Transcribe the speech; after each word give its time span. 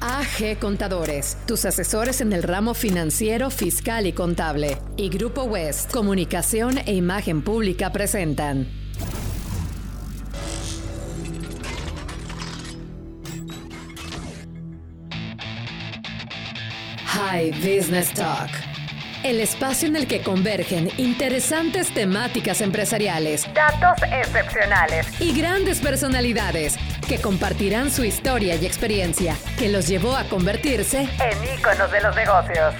AG 0.00 0.58
Contadores, 0.58 1.36
tus 1.46 1.64
asesores 1.66 2.20
en 2.20 2.32
el 2.32 2.42
ramo 2.42 2.74
financiero, 2.74 3.50
fiscal 3.50 4.06
y 4.06 4.12
contable. 4.12 4.78
Y 4.96 5.10
Grupo 5.10 5.44
West, 5.44 5.92
Comunicación 5.92 6.78
e 6.78 6.94
Imagen 6.94 7.42
Pública 7.42 7.92
presentan. 7.92 8.66
High 17.04 17.50
Business 17.52 18.12
Talk. 18.14 18.50
El 19.22 19.40
espacio 19.40 19.86
en 19.86 19.96
el 19.96 20.06
que 20.06 20.22
convergen 20.22 20.88
interesantes 20.96 21.92
temáticas 21.92 22.62
empresariales, 22.62 23.46
datos 23.52 24.02
excepcionales 24.10 25.06
y 25.20 25.38
grandes 25.38 25.80
personalidades 25.80 26.78
que 27.10 27.20
compartirán 27.20 27.90
su 27.90 28.04
historia 28.04 28.54
y 28.54 28.64
experiencia 28.64 29.36
que 29.58 29.68
los 29.68 29.88
llevó 29.88 30.14
a 30.14 30.22
convertirse 30.28 31.00
en 31.00 31.58
íconos 31.58 31.90
de 31.90 32.00
los 32.02 32.14
negocios. 32.14 32.72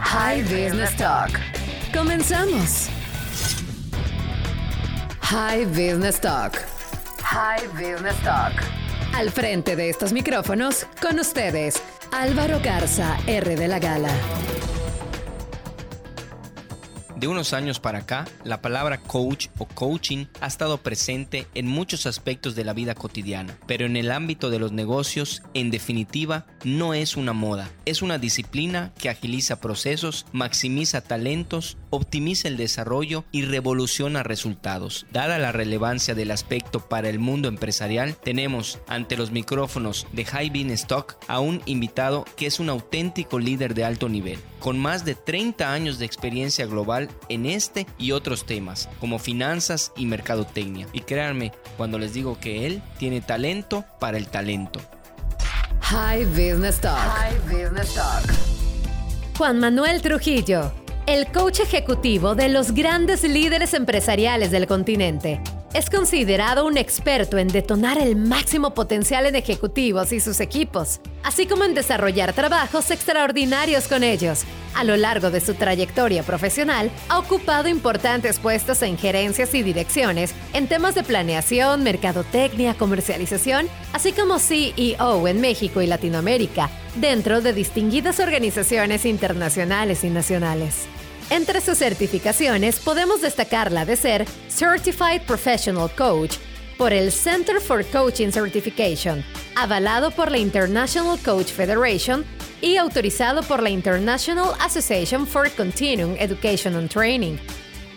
High 0.00 0.42
Business 0.42 0.96
Talk. 0.96 1.38
Comenzamos. 1.94 2.88
High 5.20 5.66
Business 5.66 6.20
Talk. 6.20 6.58
High 7.22 7.68
Business 7.68 8.16
Talk. 8.24 8.54
Al 9.14 9.30
frente 9.30 9.76
de 9.76 9.88
estos 9.88 10.12
micrófonos, 10.12 10.88
con 11.00 11.20
ustedes, 11.20 11.80
Álvaro 12.10 12.58
Garza, 12.60 13.18
R 13.28 13.54
de 13.54 13.68
la 13.68 13.78
Gala. 13.78 14.10
De 17.20 17.28
unos 17.28 17.52
años 17.52 17.80
para 17.80 17.98
acá, 17.98 18.26
la 18.44 18.62
palabra 18.62 18.96
coach 18.96 19.48
o 19.58 19.66
coaching 19.66 20.24
ha 20.40 20.46
estado 20.46 20.78
presente 20.78 21.46
en 21.52 21.66
muchos 21.66 22.06
aspectos 22.06 22.54
de 22.54 22.64
la 22.64 22.72
vida 22.72 22.94
cotidiana, 22.94 23.58
pero 23.66 23.84
en 23.84 23.98
el 23.98 24.10
ámbito 24.10 24.48
de 24.48 24.58
los 24.58 24.72
negocios, 24.72 25.42
en 25.52 25.70
definitiva, 25.70 26.46
no 26.64 26.94
es 26.94 27.18
una 27.18 27.34
moda, 27.34 27.68
es 27.84 28.00
una 28.00 28.16
disciplina 28.16 28.94
que 28.98 29.10
agiliza 29.10 29.60
procesos, 29.60 30.24
maximiza 30.32 31.02
talentos, 31.02 31.76
optimiza 31.90 32.48
el 32.48 32.56
desarrollo 32.56 33.24
y 33.32 33.42
revoluciona 33.42 34.22
resultados. 34.22 35.06
Dada 35.12 35.38
la 35.38 35.52
relevancia 35.52 36.14
del 36.14 36.30
aspecto 36.30 36.80
para 36.80 37.08
el 37.08 37.18
mundo 37.18 37.48
empresarial, 37.48 38.16
tenemos 38.16 38.78
ante 38.86 39.16
los 39.16 39.30
micrófonos 39.30 40.06
de 40.12 40.24
High 40.24 40.50
Bean 40.50 40.70
Stock 40.70 41.16
a 41.28 41.40
un 41.40 41.62
invitado 41.66 42.24
que 42.36 42.46
es 42.46 42.60
un 42.60 42.70
auténtico 42.70 43.38
líder 43.38 43.74
de 43.74 43.84
alto 43.84 44.08
nivel, 44.08 44.38
con 44.58 44.78
más 44.78 45.04
de 45.04 45.14
30 45.14 45.72
años 45.72 45.98
de 45.98 46.06
experiencia 46.06 46.66
global 46.66 47.08
en 47.28 47.46
este 47.46 47.86
y 47.98 48.12
otros 48.12 48.46
temas, 48.46 48.88
como 49.00 49.18
finanzas 49.18 49.92
y 49.96 50.06
mercadotecnia. 50.06 50.86
Y 50.92 51.00
créanme 51.00 51.52
cuando 51.76 51.98
les 51.98 52.14
digo 52.14 52.38
que 52.40 52.66
él 52.66 52.82
tiene 52.98 53.20
talento 53.20 53.84
para 53.98 54.18
el 54.18 54.28
talento. 54.28 54.80
High 55.82 56.24
Business 56.26 56.80
Talk. 56.80 56.98
High 56.98 57.38
Business 57.48 57.94
Talk. 57.94 58.24
Juan 59.36 59.58
Manuel 59.58 60.02
Trujillo, 60.02 60.70
el 61.10 61.26
coach 61.32 61.58
ejecutivo 61.58 62.36
de 62.36 62.48
los 62.48 62.70
grandes 62.70 63.24
líderes 63.24 63.74
empresariales 63.74 64.52
del 64.52 64.68
continente 64.68 65.40
es 65.74 65.90
considerado 65.90 66.64
un 66.66 66.76
experto 66.76 67.36
en 67.36 67.48
detonar 67.48 67.98
el 67.98 68.14
máximo 68.14 68.74
potencial 68.74 69.26
en 69.26 69.34
ejecutivos 69.34 70.12
y 70.12 70.20
sus 70.20 70.40
equipos, 70.40 71.00
así 71.24 71.46
como 71.46 71.64
en 71.64 71.74
desarrollar 71.74 72.32
trabajos 72.32 72.90
extraordinarios 72.90 73.88
con 73.88 74.04
ellos. 74.04 74.44
A 74.74 74.84
lo 74.84 74.96
largo 74.96 75.30
de 75.30 75.40
su 75.40 75.54
trayectoria 75.54 76.22
profesional, 76.22 76.90
ha 77.08 77.18
ocupado 77.18 77.68
importantes 77.68 78.38
puestos 78.38 78.82
en 78.82 78.96
gerencias 78.96 79.54
y 79.54 79.62
direcciones 79.62 80.32
en 80.52 80.68
temas 80.68 80.94
de 80.94 81.02
planeación, 81.02 81.82
mercadotecnia, 81.82 82.74
comercialización, 82.74 83.68
así 83.92 84.12
como 84.12 84.38
CEO 84.38 85.26
en 85.26 85.40
México 85.40 85.82
y 85.82 85.86
Latinoamérica, 85.86 86.70
dentro 86.96 87.40
de 87.40 87.52
distinguidas 87.52 88.20
organizaciones 88.20 89.04
internacionales 89.04 90.04
y 90.04 90.10
nacionales. 90.10 90.88
Entre 91.30 91.60
sus 91.60 91.78
certificaciones 91.78 92.80
podemos 92.80 93.20
destacar 93.20 93.70
la 93.70 93.84
de 93.84 93.94
ser 93.94 94.26
Certified 94.48 95.22
Professional 95.22 95.88
Coach 95.94 96.34
por 96.76 96.92
el 96.92 97.12
Center 97.12 97.60
for 97.60 97.86
Coaching 97.86 98.32
Certification, 98.32 99.24
avalado 99.54 100.10
por 100.10 100.32
la 100.32 100.38
International 100.38 101.16
Coach 101.24 101.52
Federation 101.52 102.24
y 102.60 102.78
autorizado 102.78 103.44
por 103.44 103.62
la 103.62 103.70
International 103.70 104.54
Association 104.58 105.24
for 105.24 105.48
Continuing 105.52 106.16
Education 106.18 106.74
and 106.74 106.90
Training. 106.90 107.36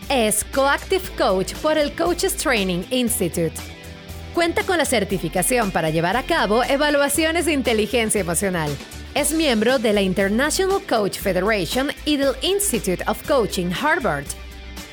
Es 0.10 0.44
Coactive 0.54 1.10
Coach 1.18 1.56
por 1.56 1.80
el 1.80 1.92
Coaches 1.96 2.38
Training 2.38 2.84
Institute. 2.92 3.56
Cuenta 4.36 4.62
con 4.64 4.78
la 4.78 4.86
certificación 4.86 5.72
para 5.72 5.90
llevar 5.90 6.18
a 6.18 6.24
cabo 6.24 6.64
evaluaciones 6.64 7.46
de 7.46 7.54
inteligencia 7.54 8.22
emocional 8.22 8.70
es 9.16 9.32
miembro 9.32 9.78
de 9.78 9.94
la 9.94 10.02
International 10.02 10.82
Coach 10.88 11.20
Federation 11.20 11.92
y 12.06 12.18
del 12.18 12.34
Institute 12.42 13.04
of 13.08 13.22
Coaching 13.28 13.72
Harvard. 13.72 14.26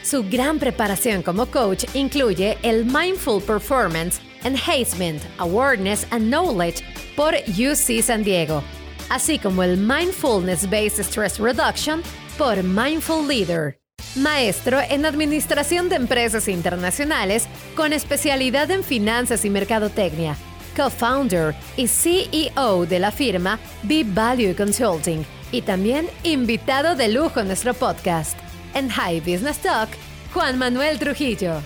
Su 0.02 0.24
gran 0.28 0.58
preparación 0.58 1.22
como 1.22 1.46
coach 1.46 1.84
incluye 1.94 2.58
el 2.62 2.84
Mindful 2.84 3.42
Performance 3.42 4.20
Enhancement, 4.44 5.22
Awareness 5.38 6.06
and 6.10 6.28
Knowledge 6.28 6.82
por 7.16 7.34
UC 7.34 8.02
San 8.02 8.22
Diego, 8.22 8.62
así 9.08 9.38
como 9.38 9.62
el 9.62 9.76
Mindfulness 9.76 10.68
Based 10.68 11.00
Stress 11.00 11.38
Reduction 11.38 12.02
por 12.36 12.62
Mindful 12.62 13.26
Leader. 13.26 13.78
Maestro 14.16 14.80
en 14.80 15.06
Administración 15.06 15.88
de 15.88 15.96
Empresas 15.96 16.48
Internacionales 16.48 17.46
con 17.76 17.92
especialidad 17.92 18.70
en 18.70 18.82
Finanzas 18.82 19.44
y 19.44 19.50
Mercadotecnia 19.50 20.36
co-founder 20.80 21.54
y 21.76 21.86
CEO 21.86 22.86
de 22.86 22.98
la 22.98 23.10
firma 23.10 23.58
Be 23.82 24.02
Value 24.02 24.54
Consulting 24.56 25.26
y 25.52 25.60
también 25.60 26.08
invitado 26.22 26.96
de 26.96 27.08
lujo 27.08 27.40
en 27.40 27.48
nuestro 27.48 27.74
podcast. 27.74 28.38
En 28.72 28.88
High 28.88 29.20
Business 29.20 29.58
Talk, 29.58 29.90
Juan 30.32 30.56
Manuel 30.56 30.98
Trujillo. 30.98 31.60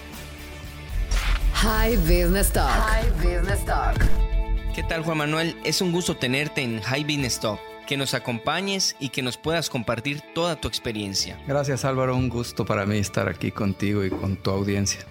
High 1.52 1.96
Business 1.98 2.50
Talk. 2.52 2.70
High 2.70 3.10
Business 3.22 3.64
Talk. 3.64 3.96
¿Qué 4.74 4.82
tal 4.82 5.04
Juan 5.04 5.18
Manuel? 5.18 5.56
Es 5.64 5.80
un 5.80 5.92
gusto 5.92 6.16
tenerte 6.16 6.62
en 6.62 6.80
High 6.80 7.04
Business 7.04 7.38
Talk 7.38 7.60
que 7.86 7.96
nos 7.96 8.14
acompañes 8.14 8.96
y 8.98 9.10
que 9.10 9.22
nos 9.22 9.36
puedas 9.36 9.70
compartir 9.70 10.22
toda 10.34 10.56
tu 10.56 10.66
experiencia. 10.66 11.38
Gracias 11.46 11.84
Álvaro, 11.84 12.16
un 12.16 12.28
gusto 12.28 12.64
para 12.64 12.84
mí 12.84 12.98
estar 12.98 13.28
aquí 13.28 13.52
contigo 13.52 14.04
y 14.04 14.10
con 14.10 14.36
tu 14.36 14.50
audiencia. 14.50 15.06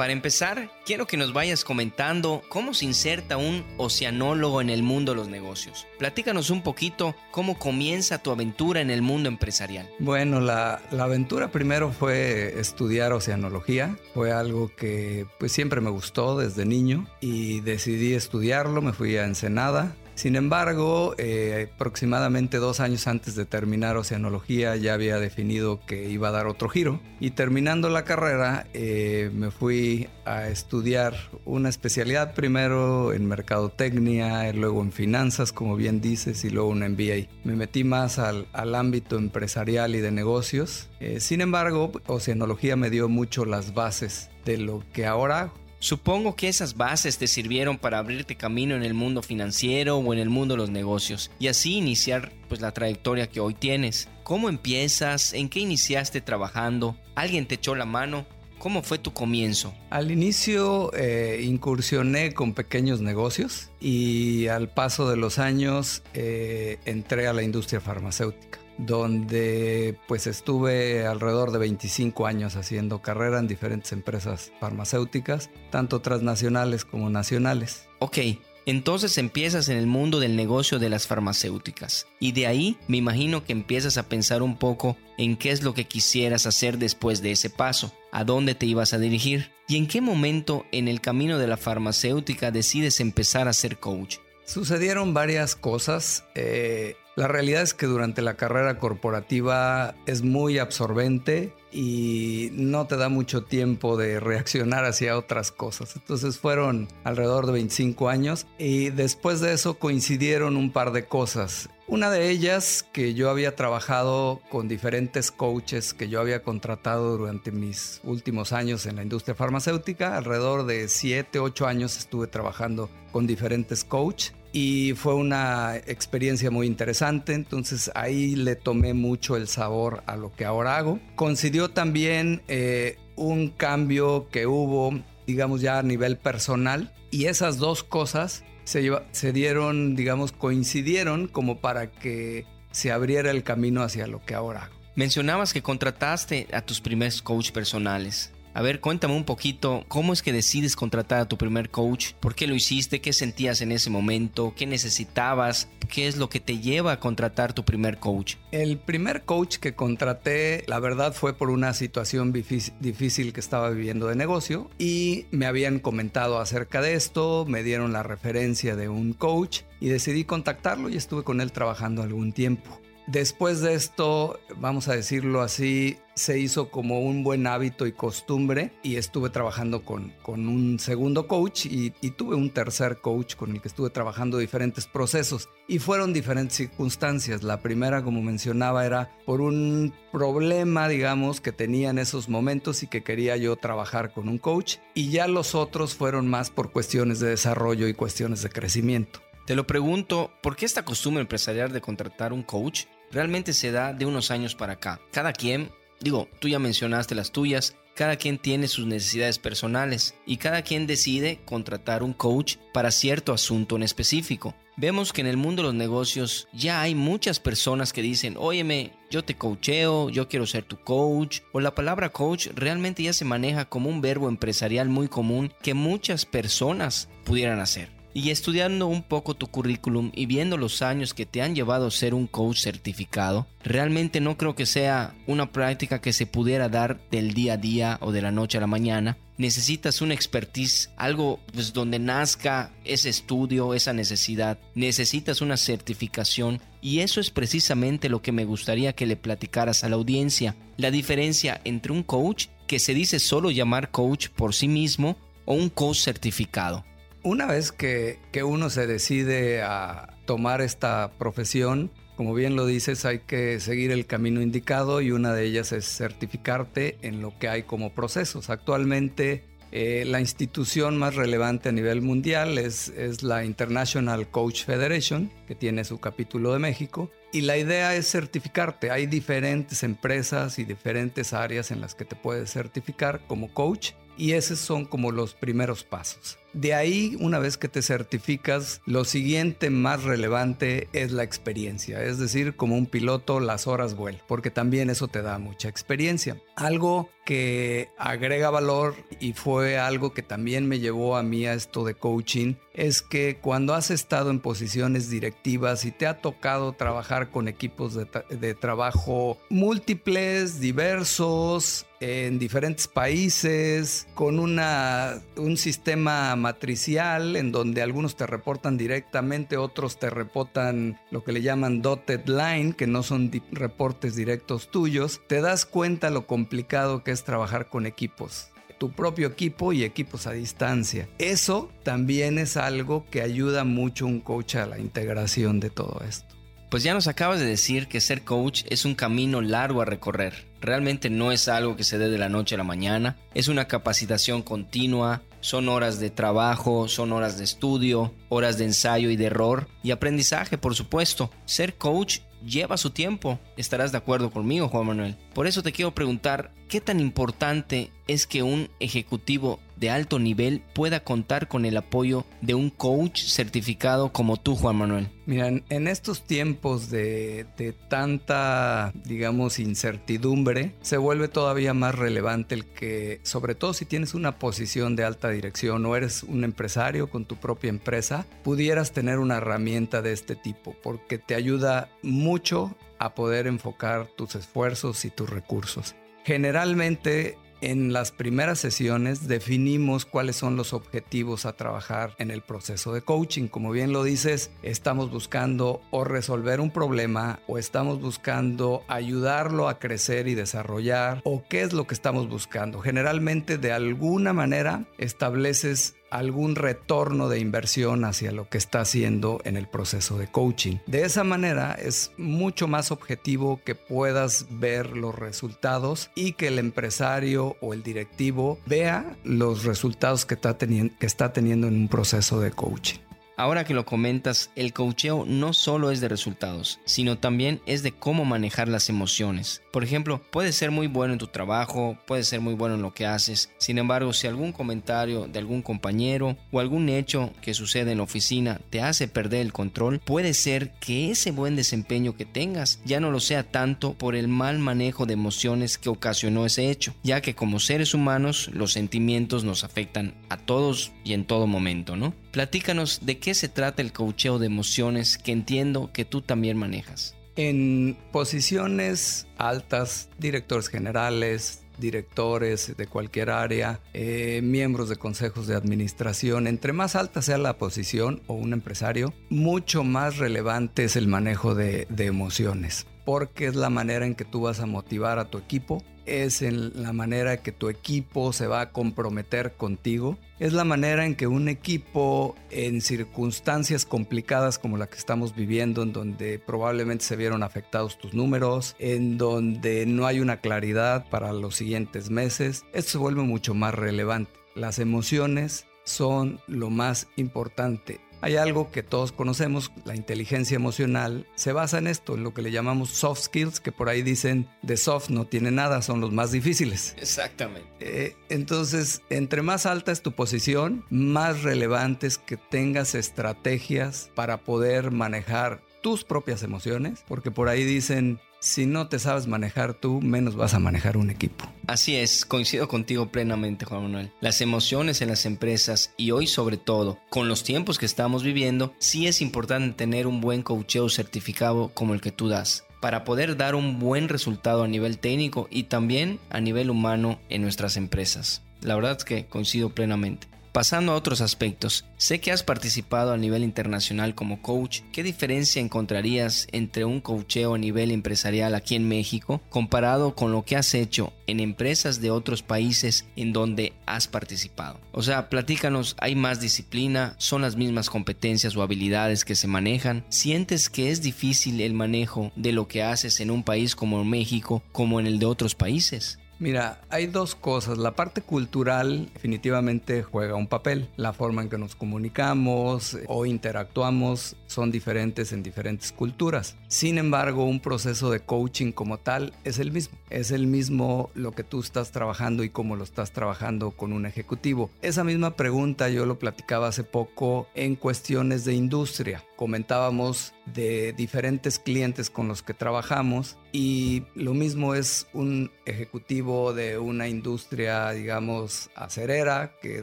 Para 0.00 0.14
empezar, 0.14 0.70
quiero 0.86 1.06
que 1.06 1.18
nos 1.18 1.34
vayas 1.34 1.62
comentando 1.62 2.40
cómo 2.48 2.72
se 2.72 2.86
inserta 2.86 3.36
un 3.36 3.66
oceanólogo 3.76 4.62
en 4.62 4.70
el 4.70 4.82
mundo 4.82 5.12
de 5.12 5.16
los 5.16 5.28
negocios. 5.28 5.86
Platícanos 5.98 6.48
un 6.48 6.62
poquito 6.62 7.14
cómo 7.30 7.58
comienza 7.58 8.16
tu 8.16 8.30
aventura 8.30 8.80
en 8.80 8.88
el 8.88 9.02
mundo 9.02 9.28
empresarial. 9.28 9.86
Bueno, 9.98 10.40
la, 10.40 10.80
aventura 10.98 11.52
primero 11.52 11.92
fue 11.92 12.58
estudiar 12.58 13.12
oceanología. 13.12 13.94
Fue 14.14 14.32
algo 14.32 14.74
que 14.74 15.26
pues 15.38 15.52
siempre 15.52 15.82
me 15.82 15.90
gustó 15.90 16.38
desde 16.38 16.64
niño 16.64 17.06
y 17.20 17.60
decidí 17.60 18.14
estudiarlo. 18.14 18.80
Me 18.80 18.94
fui 18.94 19.18
a 19.18 19.26
Ensenada 19.26 19.94
sin 20.14 20.36
embargo, 20.36 21.14
eh, 21.18 21.68
aproximadamente 21.74 22.58
dos 22.58 22.80
años 22.80 23.06
antes 23.06 23.34
de 23.34 23.46
terminar 23.46 23.96
Oceanología 23.96 24.76
ya 24.76 24.94
había 24.94 25.18
definido 25.18 25.80
que 25.86 26.08
iba 26.08 26.28
a 26.28 26.32
dar 26.32 26.46
otro 26.46 26.68
giro 26.68 27.00
y 27.20 27.30
terminando 27.30 27.88
la 27.88 28.04
carrera 28.04 28.66
eh, 28.72 29.30
me 29.34 29.50
fui 29.50 30.08
a 30.24 30.48
estudiar 30.48 31.14
una 31.44 31.68
especialidad 31.68 32.34
primero 32.34 33.12
en 33.12 33.26
mercadotecnia, 33.26 34.52
luego 34.52 34.82
en 34.82 34.92
finanzas 34.92 35.52
como 35.52 35.76
bien 35.76 36.00
dices 36.00 36.44
y 36.44 36.50
luego 36.50 36.68
un 36.68 36.80
MBA. 36.80 37.28
Me 37.44 37.56
metí 37.56 37.84
más 37.84 38.18
al, 38.18 38.46
ámbito 38.74 39.18
empresarial 39.18 39.94
y 39.94 40.00
de 40.00 40.12
negocios. 40.12 40.88
Eh, 41.00 41.20
sin 41.20 41.40
embargo, 41.40 41.92
Oceanología 42.06 42.76
me 42.76 42.90
dio 42.90 43.08
mucho 43.08 43.44
las 43.44 43.74
bases 43.74 44.30
de 44.44 44.58
lo 44.58 44.82
que 44.92 45.06
ahora 45.06 45.52
Supongo 45.80 46.36
que 46.36 46.48
esas 46.48 46.76
bases 46.76 47.16
te 47.16 47.26
sirvieron 47.26 47.78
para 47.78 47.98
abrirte 47.98 48.36
camino 48.36 48.76
en 48.76 48.84
el 48.84 48.92
mundo 48.92 49.22
financiero 49.22 49.96
o 49.96 50.12
en 50.12 50.18
el 50.18 50.28
mundo 50.28 50.52
de 50.54 50.58
los 50.58 50.68
negocios 50.68 51.30
y 51.38 51.48
así 51.48 51.78
iniciar 51.78 52.32
pues 52.50 52.60
la 52.60 52.72
trayectoria 52.72 53.30
que 53.30 53.40
hoy 53.40 53.54
tienes. 53.54 54.06
¿Cómo 54.22 54.50
empiezas? 54.50 55.32
¿En 55.32 55.48
qué 55.48 55.60
iniciaste 55.60 56.20
trabajando? 56.20 56.98
¿Alguien 57.14 57.46
te 57.46 57.54
echó 57.54 57.74
la 57.74 57.86
mano? 57.86 58.26
¿Cómo 58.58 58.82
fue 58.82 58.98
tu 58.98 59.14
comienzo? 59.14 59.72
Al 59.88 60.10
inicio 60.10 60.92
eh, 60.94 61.40
incursioné 61.44 62.34
con 62.34 62.52
pequeños 62.52 63.00
negocios 63.00 63.70
y 63.80 64.48
al 64.48 64.68
paso 64.68 65.08
de 65.08 65.16
los 65.16 65.38
años 65.38 66.02
eh, 66.12 66.76
entré 66.84 67.26
a 67.26 67.32
la 67.32 67.42
industria 67.42 67.80
farmacéutica 67.80 68.58
donde 68.86 69.98
pues 70.08 70.26
estuve 70.26 71.06
alrededor 71.06 71.52
de 71.52 71.58
25 71.58 72.26
años 72.26 72.56
haciendo 72.56 73.02
carrera 73.02 73.38
en 73.38 73.48
diferentes 73.48 73.92
empresas 73.92 74.52
farmacéuticas, 74.60 75.50
tanto 75.70 76.00
transnacionales 76.00 76.84
como 76.84 77.10
nacionales. 77.10 77.86
Ok, 77.98 78.18
Entonces 78.66 79.16
empiezas 79.18 79.68
en 79.68 79.78
el 79.78 79.86
mundo 79.86 80.20
del 80.20 80.36
negocio 80.36 80.78
de 80.78 80.90
las 80.90 81.06
farmacéuticas 81.06 82.06
y 82.20 82.32
de 82.32 82.46
ahí 82.46 82.76
me 82.88 82.98
imagino 82.98 83.42
que 83.42 83.52
empiezas 83.52 83.96
a 83.96 84.08
pensar 84.08 84.42
un 84.42 84.58
poco 84.58 84.96
en 85.16 85.36
qué 85.36 85.50
es 85.50 85.62
lo 85.62 85.74
que 85.74 85.86
quisieras 85.86 86.46
hacer 86.46 86.78
después 86.78 87.22
de 87.22 87.32
ese 87.32 87.50
paso, 87.50 87.92
a 88.12 88.24
dónde 88.24 88.54
te 88.54 88.66
ibas 88.66 88.92
a 88.92 88.98
dirigir 88.98 89.50
y 89.66 89.76
en 89.76 89.86
qué 89.86 90.00
momento 90.00 90.66
en 90.72 90.88
el 90.88 91.00
camino 91.00 91.38
de 91.38 91.46
la 91.46 91.56
farmacéutica 91.56 92.50
decides 92.50 93.00
empezar 93.00 93.48
a 93.48 93.52
ser 93.52 93.78
coach. 93.78 94.18
Sucedieron 94.44 95.14
varias 95.14 95.54
cosas. 95.54 96.24
Eh, 96.34 96.96
la 97.16 97.28
realidad 97.28 97.62
es 97.62 97.74
que 97.74 97.86
durante 97.86 98.22
la 98.22 98.34
carrera 98.34 98.78
corporativa 98.78 99.94
es 100.06 100.22
muy 100.22 100.58
absorbente 100.58 101.52
y 101.72 102.50
no 102.52 102.86
te 102.86 102.96
da 102.96 103.08
mucho 103.08 103.44
tiempo 103.44 103.96
de 103.96 104.20
reaccionar 104.20 104.84
hacia 104.84 105.18
otras 105.18 105.50
cosas. 105.50 105.96
Entonces 105.96 106.38
fueron 106.38 106.88
alrededor 107.04 107.46
de 107.46 107.52
25 107.52 108.08
años 108.08 108.46
y 108.58 108.90
después 108.90 109.40
de 109.40 109.52
eso 109.52 109.74
coincidieron 109.74 110.56
un 110.56 110.72
par 110.72 110.92
de 110.92 111.04
cosas. 111.04 111.68
Una 111.88 112.10
de 112.10 112.30
ellas 112.30 112.86
que 112.92 113.14
yo 113.14 113.28
había 113.28 113.56
trabajado 113.56 114.40
con 114.48 114.68
diferentes 114.68 115.32
coaches 115.32 115.92
que 115.92 116.08
yo 116.08 116.20
había 116.20 116.44
contratado 116.44 117.18
durante 117.18 117.50
mis 117.50 118.00
últimos 118.04 118.52
años 118.52 118.86
en 118.86 118.96
la 118.96 119.02
industria 119.02 119.34
farmacéutica, 119.34 120.16
alrededor 120.16 120.66
de 120.66 120.86
7, 120.86 121.40
8 121.40 121.66
años 121.66 121.98
estuve 121.98 122.28
trabajando 122.28 122.88
con 123.10 123.26
diferentes 123.26 123.82
coaches 123.82 124.34
y 124.52 124.94
fue 124.96 125.14
una 125.14 125.76
experiencia 125.76 126.50
muy 126.50 126.66
interesante, 126.66 127.34
entonces 127.34 127.90
ahí 127.94 128.34
le 128.34 128.56
tomé 128.56 128.94
mucho 128.94 129.36
el 129.36 129.48
sabor 129.48 130.02
a 130.06 130.16
lo 130.16 130.32
que 130.34 130.44
ahora 130.44 130.76
hago. 130.76 130.98
Coincidió 131.14 131.70
también 131.70 132.42
eh, 132.48 132.98
un 133.16 133.48
cambio 133.48 134.28
que 134.30 134.46
hubo, 134.46 134.98
digamos 135.26 135.60
ya 135.60 135.78
a 135.78 135.82
nivel 135.82 136.16
personal, 136.16 136.92
y 137.10 137.26
esas 137.26 137.58
dos 137.58 137.84
cosas 137.84 138.44
se, 138.64 138.90
se 139.12 139.32
dieron, 139.32 139.94
digamos, 139.94 140.32
coincidieron 140.32 141.28
como 141.28 141.60
para 141.60 141.90
que 141.90 142.46
se 142.72 142.92
abriera 142.92 143.30
el 143.30 143.42
camino 143.42 143.82
hacia 143.82 144.06
lo 144.06 144.24
que 144.24 144.34
ahora 144.34 144.64
hago. 144.64 144.74
Mencionabas 144.96 145.52
que 145.52 145.62
contrataste 145.62 146.48
a 146.52 146.62
tus 146.62 146.80
primeros 146.80 147.22
coach 147.22 147.52
personales. 147.52 148.32
A 148.52 148.62
ver, 148.62 148.80
cuéntame 148.80 149.14
un 149.14 149.24
poquito, 149.24 149.84
¿cómo 149.86 150.12
es 150.12 150.22
que 150.22 150.32
decides 150.32 150.74
contratar 150.74 151.20
a 151.20 151.28
tu 151.28 151.38
primer 151.38 151.70
coach? 151.70 152.14
¿Por 152.18 152.34
qué 152.34 152.48
lo 152.48 152.56
hiciste? 152.56 153.00
¿Qué 153.00 153.12
sentías 153.12 153.60
en 153.60 153.70
ese 153.70 153.90
momento? 153.90 154.54
¿Qué 154.56 154.66
necesitabas? 154.66 155.68
¿Qué 155.88 156.08
es 156.08 156.16
lo 156.16 156.28
que 156.28 156.40
te 156.40 156.58
lleva 156.58 156.92
a 156.92 157.00
contratar 157.00 157.52
tu 157.52 157.64
primer 157.64 157.98
coach? 157.98 158.36
El 158.50 158.78
primer 158.78 159.22
coach 159.22 159.58
que 159.58 159.74
contraté, 159.74 160.64
la 160.66 160.80
verdad, 160.80 161.12
fue 161.12 161.32
por 161.32 161.50
una 161.50 161.74
situación 161.74 162.32
difícil 162.32 163.32
que 163.32 163.40
estaba 163.40 163.70
viviendo 163.70 164.08
de 164.08 164.16
negocio 164.16 164.68
y 164.78 165.26
me 165.30 165.46
habían 165.46 165.78
comentado 165.78 166.40
acerca 166.40 166.80
de 166.80 166.94
esto, 166.94 167.44
me 167.46 167.62
dieron 167.62 167.92
la 167.92 168.02
referencia 168.02 168.74
de 168.74 168.88
un 168.88 169.12
coach 169.12 169.60
y 169.78 169.88
decidí 169.88 170.24
contactarlo 170.24 170.88
y 170.88 170.96
estuve 170.96 171.22
con 171.22 171.40
él 171.40 171.52
trabajando 171.52 172.02
algún 172.02 172.32
tiempo. 172.32 172.79
Después 173.10 173.60
de 173.60 173.74
esto, 173.74 174.38
vamos 174.56 174.86
a 174.86 174.94
decirlo 174.94 175.40
así, 175.40 175.98
se 176.14 176.38
hizo 176.38 176.70
como 176.70 177.00
un 177.00 177.24
buen 177.24 177.48
hábito 177.48 177.88
y 177.88 177.92
costumbre 177.92 178.70
y 178.84 178.96
estuve 178.96 179.30
trabajando 179.30 179.84
con, 179.84 180.12
con 180.22 180.46
un 180.46 180.78
segundo 180.78 181.26
coach 181.26 181.66
y, 181.66 181.92
y, 182.00 182.10
tuve 182.12 182.36
un 182.36 182.50
tercer 182.50 182.98
coach 182.98 183.34
con 183.34 183.50
el 183.50 183.60
que 183.60 183.66
estuve 183.66 183.90
trabajando 183.90 184.38
diferentes 184.38 184.86
procesos 184.86 185.48
y 185.66 185.80
fueron 185.80 186.12
diferentes 186.12 186.56
circunstancias. 186.56 187.42
La 187.42 187.60
primera, 187.60 188.04
como 188.04 188.22
mencionaba, 188.22 188.86
era 188.86 189.10
por 189.26 189.40
un 189.40 189.92
problema, 190.12 190.86
digamos, 190.86 191.40
que 191.40 191.50
tenía 191.50 191.90
en 191.90 191.98
esos 191.98 192.28
momentos 192.28 192.84
y 192.84 192.86
que 192.86 193.02
quería 193.02 193.36
yo 193.36 193.56
trabajar 193.56 194.12
con 194.12 194.28
un 194.28 194.38
coach 194.38 194.76
y 194.94 195.10
ya 195.10 195.26
los 195.26 195.56
otros 195.56 195.96
fueron 195.96 196.28
más 196.28 196.50
por 196.50 196.70
cuestiones 196.70 197.18
de 197.18 197.30
desarrollo 197.30 197.88
y 197.88 197.94
cuestiones 197.94 198.42
de 198.42 198.50
crecimiento. 198.50 199.18
Te 199.46 199.56
lo 199.56 199.66
pregunto, 199.66 200.30
¿por 200.42 200.54
qué 200.54 200.64
esta 200.64 200.84
costumbre 200.84 201.22
empresarial 201.22 201.72
de 201.72 201.80
contratar 201.80 202.32
un 202.32 202.44
coach 202.44 202.84
realmente 203.10 203.52
se 203.52 203.70
da 203.72 203.92
de 203.92 204.06
unos 204.06 204.30
años 204.30 204.54
para 204.54 204.74
acá. 204.74 205.00
Cada 205.12 205.32
quien, 205.32 205.70
digo, 206.00 206.28
tú 206.38 206.48
ya 206.48 206.58
mencionaste 206.58 207.14
las 207.14 207.32
tuyas, 207.32 207.76
cada 207.94 208.16
quien 208.16 208.38
tiene 208.38 208.66
sus 208.68 208.86
necesidades 208.86 209.38
personales 209.38 210.14
y 210.24 210.38
cada 210.38 210.62
quien 210.62 210.86
decide 210.86 211.40
contratar 211.44 212.02
un 212.02 212.14
coach 212.14 212.56
para 212.72 212.90
cierto 212.90 213.32
asunto 213.32 213.76
en 213.76 213.82
específico. 213.82 214.54
Vemos 214.76 215.12
que 215.12 215.20
en 215.20 215.26
el 215.26 215.36
mundo 215.36 215.60
de 215.60 215.68
los 215.68 215.74
negocios 215.74 216.48
ya 216.54 216.80
hay 216.80 216.94
muchas 216.94 217.40
personas 217.40 217.92
que 217.92 218.00
dicen, 218.00 218.36
óyeme, 218.38 218.92
yo 219.10 219.22
te 219.22 219.36
coacheo, 219.36 220.08
yo 220.08 220.28
quiero 220.28 220.46
ser 220.46 220.64
tu 220.64 220.78
coach, 220.78 221.40
o 221.52 221.60
la 221.60 221.74
palabra 221.74 222.08
coach 222.08 222.46
realmente 222.54 223.02
ya 223.02 223.12
se 223.12 223.26
maneja 223.26 223.66
como 223.66 223.90
un 223.90 224.00
verbo 224.00 224.30
empresarial 224.30 224.88
muy 224.88 225.08
común 225.08 225.52
que 225.60 225.74
muchas 225.74 226.24
personas 226.24 227.10
pudieran 227.24 227.60
hacer. 227.60 227.99
Y 228.12 228.30
estudiando 228.30 228.88
un 228.88 229.02
poco 229.02 229.34
tu 229.34 229.46
currículum 229.46 230.10
y 230.14 230.26
viendo 230.26 230.56
los 230.56 230.82
años 230.82 231.14
que 231.14 231.26
te 231.26 231.42
han 231.42 231.54
llevado 231.54 231.86
a 231.86 231.90
ser 231.92 232.12
un 232.12 232.26
coach 232.26 232.58
certificado, 232.58 233.46
realmente 233.62 234.20
no 234.20 234.36
creo 234.36 234.56
que 234.56 234.66
sea 234.66 235.14
una 235.28 235.52
práctica 235.52 236.00
que 236.00 236.12
se 236.12 236.26
pudiera 236.26 236.68
dar 236.68 237.00
del 237.10 237.34
día 237.34 237.52
a 237.52 237.56
día 237.56 237.98
o 238.00 238.10
de 238.10 238.22
la 238.22 238.32
noche 238.32 238.58
a 238.58 238.60
la 238.60 238.66
mañana. 238.66 239.16
Necesitas 239.38 240.02
una 240.02 240.12
expertise, 240.12 240.90
algo 240.96 241.40
pues, 241.54 241.72
donde 241.72 241.98
nazca 241.98 242.72
ese 242.84 243.08
estudio, 243.08 243.74
esa 243.74 243.92
necesidad. 243.92 244.58
Necesitas 244.74 245.40
una 245.40 245.56
certificación 245.56 246.60
y 246.82 247.00
eso 247.00 247.20
es 247.20 247.30
precisamente 247.30 248.08
lo 248.08 248.22
que 248.22 248.32
me 248.32 248.44
gustaría 248.44 248.92
que 248.92 249.06
le 249.06 249.16
platicaras 249.16 249.84
a 249.84 249.88
la 249.88 249.96
audiencia. 249.96 250.56
La 250.76 250.90
diferencia 250.90 251.60
entre 251.64 251.92
un 251.92 252.02
coach 252.02 252.48
que 252.66 252.80
se 252.80 252.92
dice 252.92 253.18
solo 253.18 253.50
llamar 253.50 253.90
coach 253.90 254.28
por 254.28 254.54
sí 254.54 254.68
mismo 254.68 255.16
o 255.44 255.54
un 255.54 255.70
coach 255.70 255.98
certificado. 255.98 256.84
Una 257.22 257.44
vez 257.44 257.70
que, 257.70 258.18
uno 258.42 258.70
se 258.70 258.86
decide 258.86 259.62
a 259.62 260.16
tomar 260.24 260.62
esta 260.62 261.12
profesión, 261.18 261.90
como 262.16 262.32
bien 262.32 262.56
lo 262.56 262.64
dices, 262.64 263.04
hay 263.04 263.20
que 263.20 263.60
seguir 263.60 263.90
el 263.90 264.06
camino 264.06 264.40
indicado 264.40 265.02
y 265.02 265.10
una 265.10 265.34
de 265.34 265.44
ellas 265.44 265.72
es 265.72 265.84
certificarte 265.84 266.96
en 267.02 267.20
lo 267.20 267.38
que 267.38 267.48
hay 267.48 267.64
como 267.64 267.92
procesos. 267.92 268.48
Actualmente 268.48 269.44
eh, 269.70 270.04
la 270.06 270.20
institución 270.20 270.96
más 270.96 271.14
relevante 271.14 271.68
a 271.68 271.72
nivel 271.72 272.00
mundial 272.00 272.56
es, 272.56 272.88
es, 272.88 273.22
la 273.22 273.44
International 273.44 274.26
Coach 274.30 274.64
Federation, 274.64 275.30
que 275.46 275.54
tiene 275.54 275.84
su 275.84 276.00
capítulo 276.00 276.54
de 276.54 276.58
México. 276.58 277.10
Y 277.32 277.42
la 277.42 277.58
idea 277.58 277.94
es 277.94 278.10
certificarte. 278.10 278.90
Hay 278.90 279.06
diferentes 279.06 279.82
empresas 279.82 280.58
y 280.58 280.64
diferentes 280.64 281.34
áreas 281.34 281.70
en 281.70 281.82
las 281.82 281.94
que 281.94 282.06
te 282.06 282.16
puedes 282.16 282.50
certificar 282.50 283.20
como 283.26 283.52
coach 283.52 283.92
y 284.16 284.32
esos 284.32 284.58
son 284.58 284.86
como 284.86 285.12
los 285.12 285.34
primeros 285.34 285.84
pasos. 285.84 286.39
De 286.52 286.74
ahí, 286.74 287.16
una 287.20 287.38
vez 287.38 287.56
que 287.56 287.68
te 287.68 287.82
certificas, 287.82 288.80
lo 288.84 289.04
siguiente 289.04 289.70
más 289.70 290.02
relevante 290.02 290.88
es 290.92 291.12
la 291.12 291.22
experiencia, 291.22 292.02
es 292.02 292.18
decir, 292.18 292.56
como 292.56 292.76
un 292.76 292.86
piloto 292.86 293.40
las 293.40 293.66
horas 293.66 293.94
vuelo, 293.94 294.18
porque 294.26 294.50
también 294.50 294.90
eso 294.90 295.06
te 295.08 295.22
da 295.22 295.38
mucha 295.38 295.68
experiencia. 295.68 296.36
Algo 296.56 297.08
que 297.24 297.90
agrega 297.96 298.50
valor 298.50 298.96
y 299.20 299.34
fue 299.34 299.78
algo 299.78 300.12
que 300.12 300.22
también 300.22 300.66
me 300.66 300.80
llevó 300.80 301.16
a 301.16 301.22
mí 301.22 301.46
a 301.46 301.54
esto 301.54 301.84
de 301.84 301.94
coaching 301.94 302.54
es 302.74 303.02
que 303.02 303.38
cuando 303.40 303.74
has 303.74 303.90
estado 303.90 304.30
en 304.30 304.40
posiciones 304.40 305.10
directivas 305.10 305.84
y 305.84 305.92
te 305.92 306.06
ha 306.06 306.20
tocado 306.20 306.72
trabajar 306.72 307.30
con 307.30 307.46
equipos 307.46 307.94
de, 307.94 308.06
de 308.30 308.54
trabajo 308.54 309.38
múltiples, 309.48 310.58
diversos, 310.58 311.86
en 312.00 312.38
diferentes 312.38 312.88
países, 312.88 314.06
con 314.14 314.38
una, 314.38 315.20
un 315.36 315.56
sistema 315.56 316.34
matricial 316.40 317.36
en 317.36 317.52
donde 317.52 317.82
algunos 317.82 318.16
te 318.16 318.26
reportan 318.26 318.76
directamente, 318.76 319.56
otros 319.56 319.98
te 319.98 320.10
reportan 320.10 320.98
lo 321.12 321.22
que 321.22 321.32
le 321.32 321.42
llaman 321.42 321.82
dotted 321.82 322.26
line, 322.26 322.72
que 322.72 322.88
no 322.88 323.04
son 323.04 323.30
reportes 323.52 324.16
directos 324.16 324.70
tuyos, 324.72 325.20
te 325.28 325.40
das 325.40 325.66
cuenta 325.66 326.10
lo 326.10 326.26
complicado 326.26 327.04
que 327.04 327.12
es 327.12 327.22
trabajar 327.22 327.68
con 327.68 327.86
equipos 327.86 328.50
tu 328.78 328.90
propio 328.90 329.28
equipo 329.28 329.74
y 329.74 329.84
equipos 329.84 330.26
a 330.26 330.32
distancia. 330.32 331.06
Eso 331.18 331.70
también 331.82 332.38
es 332.38 332.56
algo 332.56 333.04
que 333.10 333.20
ayuda 333.20 333.64
mucho 333.64 334.06
un 334.06 334.20
coach 334.20 334.54
a 334.56 334.64
la 334.64 334.78
integración 334.78 335.60
de 335.60 335.68
todo 335.68 336.00
esto. 336.08 336.34
Pues 336.70 336.84
ya 336.84 336.94
nos 336.94 337.08
acabas 337.08 337.40
de 337.40 337.46
decir 337.46 337.88
que 337.88 338.00
ser 338.00 338.22
coach 338.22 338.62
es 338.70 338.84
un 338.84 338.94
camino 338.94 339.40
largo 339.42 339.82
a 339.82 339.84
recorrer. 339.84 340.46
Realmente 340.60 341.10
no 341.10 341.32
es 341.32 341.48
algo 341.48 341.74
que 341.74 341.82
se 341.82 341.98
dé 341.98 342.08
de 342.08 342.16
la 342.16 342.28
noche 342.28 342.54
a 342.54 342.58
la 342.58 342.64
mañana. 342.64 343.18
Es 343.34 343.48
una 343.48 343.66
capacitación 343.66 344.42
continua, 344.42 345.20
son 345.40 345.68
horas 345.68 345.98
de 345.98 346.10
trabajo, 346.10 346.88
son 346.88 347.12
horas 347.12 347.38
de 347.38 347.44
estudio, 347.44 348.14
horas 348.28 348.58
de 348.58 348.64
ensayo 348.64 349.10
y 349.10 349.16
de 349.16 349.26
error 349.26 349.68
y 349.82 349.90
aprendizaje, 349.90 350.58
por 350.58 350.74
supuesto. 350.74 351.30
Ser 351.44 351.76
coach 351.76 352.20
lleva 352.44 352.76
su 352.76 352.90
tiempo. 352.90 353.38
¿Estarás 353.56 353.92
de 353.92 353.98
acuerdo 353.98 354.30
conmigo, 354.30 354.68
Juan 354.68 354.86
Manuel? 354.86 355.16
Por 355.34 355.46
eso 355.46 355.62
te 355.62 355.72
quiero 355.72 355.94
preguntar, 355.94 356.52
¿qué 356.68 356.80
tan 356.80 357.00
importante 357.00 357.90
es 358.10 358.26
que 358.26 358.42
un 358.42 358.68
ejecutivo 358.80 359.60
de 359.76 359.88
alto 359.88 360.18
nivel 360.18 360.62
pueda 360.74 361.04
contar 361.04 361.46
con 361.46 361.64
el 361.64 361.76
apoyo 361.76 362.26
de 362.42 362.54
un 362.54 362.70
coach 362.70 363.22
certificado 363.22 364.12
como 364.12 364.36
tú, 364.36 364.56
Juan 364.56 364.76
Manuel? 364.76 365.08
Mira, 365.26 365.46
en 365.46 365.88
estos 365.88 366.26
tiempos 366.26 366.90
de, 366.90 367.46
de, 367.56 367.72
tanta, 367.72 368.92
digamos, 369.04 369.60
incertidumbre, 369.60 370.74
se 370.82 370.98
vuelve 370.98 371.28
todavía 371.28 371.72
más 371.72 371.94
relevante 371.94 372.56
el 372.56 372.66
que, 372.66 373.20
sobre 373.22 373.54
todo 373.54 373.72
si 373.72 373.84
tienes 373.84 374.14
una 374.14 374.38
posición 374.38 374.96
de 374.96 375.04
alta 375.04 375.30
dirección 375.30 375.86
o 375.86 375.96
eres 375.96 376.24
un 376.24 376.42
empresario 376.42 377.08
con 377.08 377.24
tu 377.24 377.36
propia 377.36 377.70
empresa, 377.70 378.26
pudieras 378.42 378.92
tener 378.92 379.18
una 379.20 379.36
herramienta 379.36 380.02
de 380.02 380.12
este 380.12 380.34
tipo, 380.34 380.74
porque 380.82 381.18
te 381.18 381.36
ayuda 381.36 381.88
mucho 382.02 382.76
a 382.98 383.14
poder 383.14 383.46
enfocar 383.46 384.08
tus 384.16 384.34
esfuerzos 384.34 385.04
y 385.04 385.10
tus 385.10 385.30
recursos. 385.30 385.94
Generalmente 386.24 387.38
en 387.60 387.92
las 387.92 388.12
primeras 388.12 388.58
sesiones 388.58 389.28
definimos 389.28 390.06
cuáles 390.06 390.36
son 390.36 390.56
los 390.56 390.72
objetivos 390.72 391.46
a 391.46 391.54
trabajar 391.54 392.14
en 392.18 392.30
el 392.30 392.42
proceso 392.42 392.92
de 392.92 393.02
coaching. 393.02 393.48
Como 393.48 393.70
bien 393.70 393.92
lo 393.92 394.02
dices, 394.02 394.50
estamos 394.62 395.10
buscando 395.10 395.80
o 395.90 396.04
resolver 396.04 396.60
un 396.60 396.70
problema 396.70 397.40
o 397.46 397.58
estamos 397.58 398.00
buscando 398.00 398.82
ayudarlo 398.88 399.68
a 399.68 399.78
crecer 399.78 400.28
y 400.28 400.34
desarrollar 400.34 401.20
o 401.24 401.44
qué 401.48 401.62
es 401.62 401.72
lo 401.72 401.86
que 401.86 401.94
estamos 401.94 402.28
buscando. 402.28 402.80
Generalmente 402.80 403.58
de 403.58 403.72
alguna 403.72 404.32
manera 404.32 404.84
estableces 404.98 405.94
algún 406.10 406.56
retorno 406.56 407.28
de 407.28 407.38
inversión 407.38 408.04
hacia 408.04 408.32
lo 408.32 408.48
que 408.48 408.58
está 408.58 408.80
haciendo 408.80 409.40
en 409.44 409.56
el 409.56 409.68
proceso 409.68 410.18
de 410.18 410.26
coaching. 410.26 410.76
De 410.86 411.04
esa 411.04 411.24
manera 411.24 411.72
es 411.72 412.12
mucho 412.16 412.68
más 412.68 412.90
objetivo 412.90 413.60
que 413.64 413.74
puedas 413.74 414.46
ver 414.50 414.96
los 414.96 415.14
resultados 415.14 416.10
y 416.14 416.32
que 416.32 416.48
el 416.48 416.58
empresario 416.58 417.56
o 417.60 417.74
el 417.74 417.82
directivo 417.82 418.58
vea 418.66 419.16
los 419.24 419.64
resultados 419.64 420.26
que 420.26 420.34
está, 420.34 420.58
teniendo, 420.58 420.94
que 420.98 421.06
está 421.06 421.32
teniendo 421.32 421.68
en 421.68 421.74
un 421.74 421.88
proceso 421.88 422.40
de 422.40 422.50
coaching. 422.50 422.98
Ahora 423.40 423.64
que 423.64 423.72
lo 423.72 423.86
comentas, 423.86 424.50
el 424.54 424.74
coacheo 424.74 425.24
no 425.26 425.54
solo 425.54 425.90
es 425.90 426.02
de 426.02 426.10
resultados, 426.10 426.78
sino 426.84 427.16
también 427.16 427.62
es 427.64 427.82
de 427.82 427.92
cómo 427.92 428.26
manejar 428.26 428.68
las 428.68 428.90
emociones. 428.90 429.62
Por 429.72 429.82
ejemplo, 429.82 430.20
puedes 430.30 430.56
ser 430.56 430.70
muy 430.70 430.88
bueno 430.88 431.14
en 431.14 431.18
tu 431.18 431.26
trabajo, 431.26 431.96
puedes 432.06 432.28
ser 432.28 432.42
muy 432.42 432.52
bueno 432.52 432.74
en 432.74 432.82
lo 432.82 432.92
que 432.92 433.06
haces, 433.06 433.48
sin 433.56 433.78
embargo, 433.78 434.12
si 434.12 434.26
algún 434.26 434.52
comentario 434.52 435.26
de 435.26 435.38
algún 435.38 435.62
compañero 435.62 436.36
o 436.52 436.60
algún 436.60 436.90
hecho 436.90 437.32
que 437.40 437.54
sucede 437.54 437.92
en 437.92 437.96
la 437.96 438.04
oficina 438.04 438.60
te 438.68 438.82
hace 438.82 439.08
perder 439.08 439.40
el 439.40 439.54
control, 439.54 440.00
puede 440.00 440.34
ser 440.34 440.72
que 440.72 441.10
ese 441.10 441.30
buen 441.30 441.56
desempeño 441.56 442.18
que 442.18 442.26
tengas 442.26 442.78
ya 442.84 443.00
no 443.00 443.10
lo 443.10 443.20
sea 443.20 443.44
tanto 443.44 443.94
por 443.94 444.16
el 444.16 444.28
mal 444.28 444.58
manejo 444.58 445.06
de 445.06 445.14
emociones 445.14 445.78
que 445.78 445.88
ocasionó 445.88 446.44
ese 446.44 446.70
hecho, 446.70 446.94
ya 447.02 447.22
que 447.22 447.34
como 447.34 447.58
seres 447.58 447.94
humanos 447.94 448.50
los 448.52 448.72
sentimientos 448.72 449.44
nos 449.44 449.64
afectan 449.64 450.12
a 450.28 450.36
todos 450.36 450.92
y 451.04 451.14
en 451.14 451.24
todo 451.24 451.46
momento, 451.46 451.96
¿no? 451.96 452.12
Platícanos 452.30 453.00
de 453.02 453.18
qué 453.18 453.34
se 453.34 453.48
trata 453.48 453.82
el 453.82 453.92
coacheo 453.92 454.38
de 454.38 454.46
emociones 454.46 455.18
que 455.18 455.32
entiendo 455.32 455.90
que 455.92 456.04
tú 456.04 456.22
también 456.22 456.56
manejas. 456.56 457.16
En 457.36 457.96
posiciones 458.12 459.26
altas, 459.38 460.08
directores 460.18 460.68
generales, 460.68 461.62
directores 461.80 462.76
de 462.76 462.86
cualquier 462.86 463.30
área, 463.30 463.80
eh, 463.94 464.40
miembros 464.44 464.88
de 464.88 464.96
consejos 464.96 465.46
de 465.46 465.56
administración, 465.56 466.46
entre 466.46 466.72
más 466.72 466.94
alta 466.94 467.22
sea 467.22 467.38
la 467.38 467.56
posición 467.56 468.22
o 468.26 468.34
un 468.34 468.52
empresario, 468.52 469.12
mucho 469.30 469.82
más 469.82 470.18
relevante 470.18 470.84
es 470.84 470.94
el 470.96 471.08
manejo 471.08 471.54
de, 471.54 471.86
de 471.88 472.06
emociones, 472.06 472.86
porque 473.04 473.46
es 473.46 473.54
la 473.54 473.70
manera 473.70 474.06
en 474.06 474.14
que 474.14 474.24
tú 474.24 474.42
vas 474.42 474.60
a 474.60 474.66
motivar 474.66 475.18
a 475.18 475.30
tu 475.30 475.38
equipo 475.38 475.82
es 476.10 476.42
en 476.42 476.82
la 476.82 476.92
manera 476.92 477.38
que 477.38 477.52
tu 477.52 477.68
equipo 477.68 478.32
se 478.32 478.46
va 478.46 478.60
a 478.60 478.72
comprometer 478.72 479.52
contigo, 479.52 480.18
es 480.38 480.52
la 480.52 480.64
manera 480.64 481.04
en 481.04 481.14
que 481.14 481.26
un 481.26 481.48
equipo 481.48 482.34
en 482.50 482.80
circunstancias 482.80 483.84
complicadas 483.84 484.58
como 484.58 484.76
la 484.76 484.88
que 484.88 484.98
estamos 484.98 485.34
viviendo, 485.36 485.82
en 485.82 485.92
donde 485.92 486.38
probablemente 486.38 487.04
se 487.04 487.16
vieron 487.16 487.42
afectados 487.42 487.98
tus 487.98 488.12
números, 488.12 488.74
en 488.78 489.18
donde 489.18 489.86
no 489.86 490.06
hay 490.06 490.20
una 490.20 490.40
claridad 490.40 491.08
para 491.10 491.32
los 491.32 491.56
siguientes 491.56 492.10
meses, 492.10 492.64
esto 492.72 492.92
se 492.92 492.98
vuelve 492.98 493.22
mucho 493.22 493.54
más 493.54 493.74
relevante. 493.74 494.32
Las 494.54 494.78
emociones 494.80 495.66
son 495.84 496.40
lo 496.48 496.70
más 496.70 497.06
importante 497.16 498.00
hay 498.20 498.36
algo 498.36 498.70
que 498.70 498.82
todos 498.82 499.12
conocemos, 499.12 499.72
la 499.84 499.94
inteligencia 499.94 500.54
emocional, 500.54 501.26
se 501.34 501.52
basa 501.52 501.78
en 501.78 501.86
esto, 501.86 502.14
en 502.14 502.24
lo 502.24 502.34
que 502.34 502.42
le 502.42 502.50
llamamos 502.50 502.90
soft 502.90 503.22
skills, 503.22 503.60
que 503.60 503.72
por 503.72 503.88
ahí 503.88 504.02
dicen 504.02 504.48
de 504.62 504.76
soft 504.76 505.10
no 505.10 505.26
tiene 505.26 505.50
nada, 505.50 505.82
son 505.82 506.00
los 506.00 506.12
más 506.12 506.32
difíciles. 506.32 506.94
Exactamente. 506.98 507.68
Eh, 507.80 508.16
entonces, 508.28 509.02
entre 509.10 509.42
más 509.42 509.66
alta 509.66 509.92
es 509.92 510.02
tu 510.02 510.12
posición, 510.12 510.84
más 510.90 511.42
relevante 511.42 512.06
es 512.06 512.18
que 512.18 512.36
tengas 512.36 512.94
estrategias 512.94 514.10
para 514.14 514.38
poder 514.38 514.90
manejar 514.90 515.62
tus 515.82 516.04
propias 516.04 516.42
emociones, 516.42 517.04
porque 517.08 517.30
por 517.30 517.48
ahí 517.48 517.64
dicen 517.64 518.20
si 518.40 518.66
no 518.66 518.88
te 518.88 518.98
sabes 518.98 519.26
manejar 519.26 519.74
tú, 519.74 520.00
menos 520.00 520.34
vas 520.34 520.54
a 520.54 520.58
manejar 520.58 520.96
un 520.96 521.10
equipo. 521.10 521.46
Así 521.66 521.96
es, 521.96 522.24
coincido 522.24 522.66
contigo 522.66 523.10
plenamente, 523.12 523.64
Juan 523.64 523.82
Manuel. 523.84 524.12
Las 524.20 524.40
emociones 524.40 525.02
en 525.02 525.08
las 525.08 525.26
empresas 525.26 525.92
y 525.96 526.10
hoy 526.10 526.26
sobre 526.26 526.56
todo, 526.56 526.98
con 527.10 527.28
los 527.28 527.44
tiempos 527.44 527.78
que 527.78 527.86
estamos 527.86 528.22
viviendo, 528.22 528.74
sí 528.78 529.06
es 529.06 529.20
importante 529.20 529.76
tener 529.76 530.06
un 530.06 530.20
buen 530.20 530.42
coacheo 530.42 530.88
certificado 530.88 531.70
como 531.74 531.94
el 531.94 532.00
que 532.00 532.12
tú 532.12 532.28
das 532.28 532.64
para 532.80 533.04
poder 533.04 533.36
dar 533.36 533.54
un 533.54 533.78
buen 533.78 534.08
resultado 534.08 534.64
a 534.64 534.68
nivel 534.68 534.98
técnico 534.98 535.46
y 535.50 535.64
también 535.64 536.18
a 536.30 536.40
nivel 536.40 536.70
humano 536.70 537.20
en 537.28 537.42
nuestras 537.42 537.76
empresas. 537.76 538.42
La 538.62 538.74
verdad 538.74 538.96
es 538.98 539.04
que 539.04 539.26
coincido 539.26 539.70
plenamente. 539.70 540.29
Pasando 540.52 540.90
a 540.90 540.96
otros 540.96 541.20
aspectos, 541.20 541.84
sé 541.96 542.20
que 542.20 542.32
has 542.32 542.42
participado 542.42 543.12
a 543.12 543.16
nivel 543.16 543.44
internacional 543.44 544.16
como 544.16 544.42
coach. 544.42 544.80
¿Qué 544.90 545.04
diferencia 545.04 545.62
encontrarías 545.62 546.48
entre 546.50 546.84
un 546.84 547.00
coacheo 547.00 547.54
a 547.54 547.58
nivel 547.58 547.92
empresarial 547.92 548.56
aquí 548.56 548.74
en 548.74 548.88
México 548.88 549.40
comparado 549.48 550.16
con 550.16 550.32
lo 550.32 550.44
que 550.44 550.56
has 550.56 550.74
hecho 550.74 551.12
en 551.28 551.38
empresas 551.38 552.00
de 552.00 552.10
otros 552.10 552.42
países 552.42 553.06
en 553.14 553.32
donde 553.32 553.74
has 553.86 554.08
participado? 554.08 554.80
O 554.90 555.04
sea, 555.04 555.28
platícanos, 555.28 555.94
¿hay 556.00 556.16
más 556.16 556.40
disciplina? 556.40 557.14
¿Son 557.18 557.42
las 557.42 557.54
mismas 557.54 557.88
competencias 557.88 558.56
o 558.56 558.62
habilidades 558.62 559.24
que 559.24 559.36
se 559.36 559.46
manejan? 559.46 560.04
¿Sientes 560.08 560.68
que 560.68 560.90
es 560.90 561.00
difícil 561.00 561.60
el 561.60 561.74
manejo 561.74 562.32
de 562.34 562.50
lo 562.50 562.66
que 562.66 562.82
haces 562.82 563.20
en 563.20 563.30
un 563.30 563.44
país 563.44 563.76
como 563.76 564.04
México 564.04 564.64
como 564.72 564.98
en 564.98 565.06
el 565.06 565.20
de 565.20 565.26
otros 565.26 565.54
países? 565.54 566.18
Mira, 566.40 566.80
hay 566.88 567.06
dos 567.06 567.34
cosas. 567.34 567.76
La 567.76 567.94
parte 567.94 568.22
cultural 568.22 569.10
definitivamente 569.12 570.02
juega 570.02 570.36
un 570.36 570.46
papel. 570.46 570.88
La 570.96 571.12
forma 571.12 571.42
en 571.42 571.50
que 571.50 571.58
nos 571.58 571.76
comunicamos 571.76 572.96
o 573.08 573.26
interactuamos 573.26 574.36
son 574.46 574.70
diferentes 574.70 575.34
en 575.34 575.42
diferentes 575.42 575.92
culturas. 575.92 576.56
Sin 576.66 576.96
embargo, 576.96 577.44
un 577.44 577.60
proceso 577.60 578.10
de 578.10 578.20
coaching 578.20 578.72
como 578.72 578.96
tal 578.96 579.34
es 579.44 579.58
el 579.58 579.70
mismo. 579.70 579.98
Es 580.08 580.30
el 580.30 580.46
mismo 580.46 581.10
lo 581.14 581.32
que 581.32 581.44
tú 581.44 581.60
estás 581.60 581.92
trabajando 581.92 582.42
y 582.42 582.48
cómo 582.48 582.74
lo 582.74 582.84
estás 582.84 583.12
trabajando 583.12 583.72
con 583.72 583.92
un 583.92 584.06
ejecutivo. 584.06 584.70
Esa 584.80 585.04
misma 585.04 585.36
pregunta 585.36 585.90
yo 585.90 586.06
lo 586.06 586.18
platicaba 586.18 586.68
hace 586.68 586.84
poco 586.84 587.48
en 587.54 587.76
cuestiones 587.76 588.46
de 588.46 588.54
industria. 588.54 589.22
Comentábamos 589.36 590.32
de 590.54 590.94
diferentes 590.94 591.58
clientes 591.58 592.08
con 592.08 592.28
los 592.28 592.42
que 592.42 592.54
trabajamos 592.54 593.36
y 593.52 594.04
lo 594.14 594.34
mismo 594.34 594.74
es 594.74 595.06
un 595.12 595.50
ejecutivo 595.66 596.52
de 596.52 596.78
una 596.78 597.08
industria, 597.08 597.90
digamos, 597.90 598.70
acerera, 598.74 599.52
que 599.60 599.82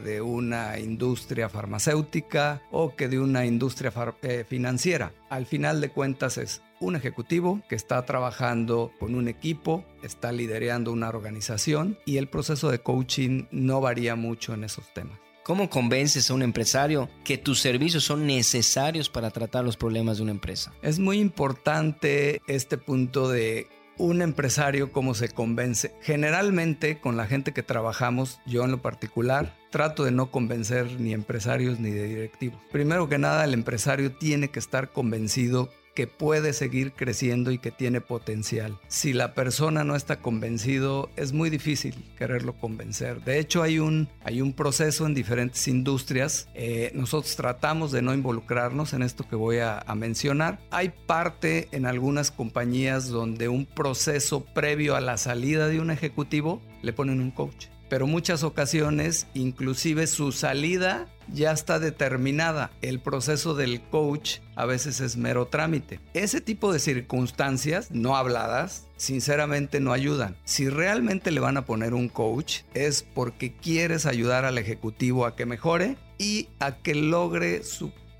de 0.00 0.20
una 0.20 0.78
industria 0.78 1.48
farmacéutica 1.48 2.62
o 2.70 2.96
que 2.96 3.08
de 3.08 3.20
una 3.20 3.46
industria 3.46 3.92
eh, 4.22 4.44
financiera. 4.48 5.12
Al 5.28 5.46
final 5.46 5.80
de 5.80 5.90
cuentas 5.90 6.38
es 6.38 6.62
un 6.80 6.96
ejecutivo 6.96 7.60
que 7.68 7.74
está 7.74 8.04
trabajando 8.04 8.92
con 8.98 9.14
un 9.14 9.28
equipo, 9.28 9.84
está 10.02 10.32
liderando 10.32 10.92
una 10.92 11.08
organización 11.08 11.98
y 12.04 12.18
el 12.18 12.28
proceso 12.28 12.70
de 12.70 12.78
coaching 12.78 13.46
no 13.50 13.80
varía 13.80 14.16
mucho 14.16 14.54
en 14.54 14.64
esos 14.64 14.92
temas. 14.94 15.18
¿Cómo 15.44 15.70
convences 15.70 16.30
a 16.30 16.34
un 16.34 16.42
empresario 16.42 17.08
que 17.24 17.38
tus 17.38 17.60
servicios 17.60 18.04
son 18.04 18.26
necesarios 18.26 19.08
para 19.08 19.30
tratar 19.30 19.64
los 19.64 19.76
problemas 19.76 20.18
de 20.18 20.24
una 20.24 20.32
empresa? 20.32 20.72
Es 20.82 20.98
muy 20.98 21.18
importante 21.18 22.42
este 22.46 22.76
punto 22.76 23.28
de 23.28 23.66
un 23.98 24.22
empresario 24.22 24.92
cómo 24.92 25.14
se 25.14 25.28
convence. 25.28 25.94
Generalmente 26.02 27.00
con 27.00 27.16
la 27.16 27.26
gente 27.26 27.52
que 27.52 27.62
trabajamos, 27.62 28.40
yo 28.46 28.64
en 28.64 28.70
lo 28.70 28.80
particular, 28.80 29.56
trato 29.70 30.04
de 30.04 30.12
no 30.12 30.30
convencer 30.30 31.00
ni 31.00 31.12
empresarios 31.12 31.80
ni 31.80 31.90
de 31.90 32.06
directivos. 32.06 32.60
Primero 32.70 33.08
que 33.08 33.18
nada, 33.18 33.44
el 33.44 33.54
empresario 33.54 34.12
tiene 34.12 34.48
que 34.48 34.60
estar 34.60 34.92
convencido 34.92 35.70
que 35.98 36.06
puede 36.06 36.52
seguir 36.52 36.92
creciendo 36.92 37.50
y 37.50 37.58
que 37.58 37.72
tiene 37.72 38.00
potencial. 38.00 38.78
Si 38.86 39.12
la 39.12 39.34
persona 39.34 39.82
no 39.82 39.96
está 39.96 40.20
convencido, 40.20 41.10
es 41.16 41.32
muy 41.32 41.50
difícil 41.50 42.04
quererlo 42.16 42.52
convencer. 42.52 43.24
De 43.24 43.40
hecho, 43.40 43.64
hay 43.64 43.80
un, 43.80 44.08
hay 44.22 44.40
un 44.40 44.52
proceso 44.52 45.06
en 45.06 45.14
diferentes 45.14 45.66
industrias. 45.66 46.46
Eh, 46.54 46.92
nosotros 46.94 47.34
tratamos 47.34 47.90
de 47.90 48.02
no 48.02 48.14
involucrarnos 48.14 48.92
en 48.92 49.02
esto 49.02 49.28
que 49.28 49.34
voy 49.34 49.58
a, 49.58 49.80
a 49.80 49.96
mencionar. 49.96 50.60
Hay 50.70 50.92
parte 51.08 51.66
en 51.72 51.84
algunas 51.84 52.30
compañías 52.30 53.08
donde 53.08 53.48
un 53.48 53.66
proceso 53.66 54.44
previo 54.44 54.94
a 54.94 55.00
la 55.00 55.16
salida 55.16 55.66
de 55.66 55.80
un 55.80 55.90
ejecutivo 55.90 56.62
le 56.80 56.92
ponen 56.92 57.20
un 57.20 57.32
coach 57.32 57.66
pero 57.88 58.06
muchas 58.06 58.42
ocasiones 58.42 59.26
inclusive 59.34 60.06
su 60.06 60.32
salida 60.32 61.06
ya 61.32 61.52
está 61.52 61.78
determinada. 61.78 62.70
El 62.80 63.00
proceso 63.00 63.54
del 63.54 63.80
coach 63.80 64.38
a 64.56 64.66
veces 64.66 65.00
es 65.00 65.16
mero 65.16 65.46
trámite. 65.46 66.00
Ese 66.14 66.40
tipo 66.40 66.72
de 66.72 66.78
circunstancias 66.78 67.90
no 67.90 68.16
habladas 68.16 68.86
sinceramente 68.96 69.80
no 69.80 69.92
ayudan. 69.92 70.36
Si 70.44 70.68
realmente 70.68 71.30
le 71.30 71.40
van 71.40 71.56
a 71.56 71.64
poner 71.64 71.94
un 71.94 72.08
coach 72.08 72.60
es 72.74 73.02
porque 73.02 73.54
quieres 73.54 74.06
ayudar 74.06 74.44
al 74.44 74.58
ejecutivo 74.58 75.26
a 75.26 75.36
que 75.36 75.46
mejore 75.46 75.96
y 76.18 76.48
a 76.58 76.76
que 76.76 76.94
logre 76.94 77.62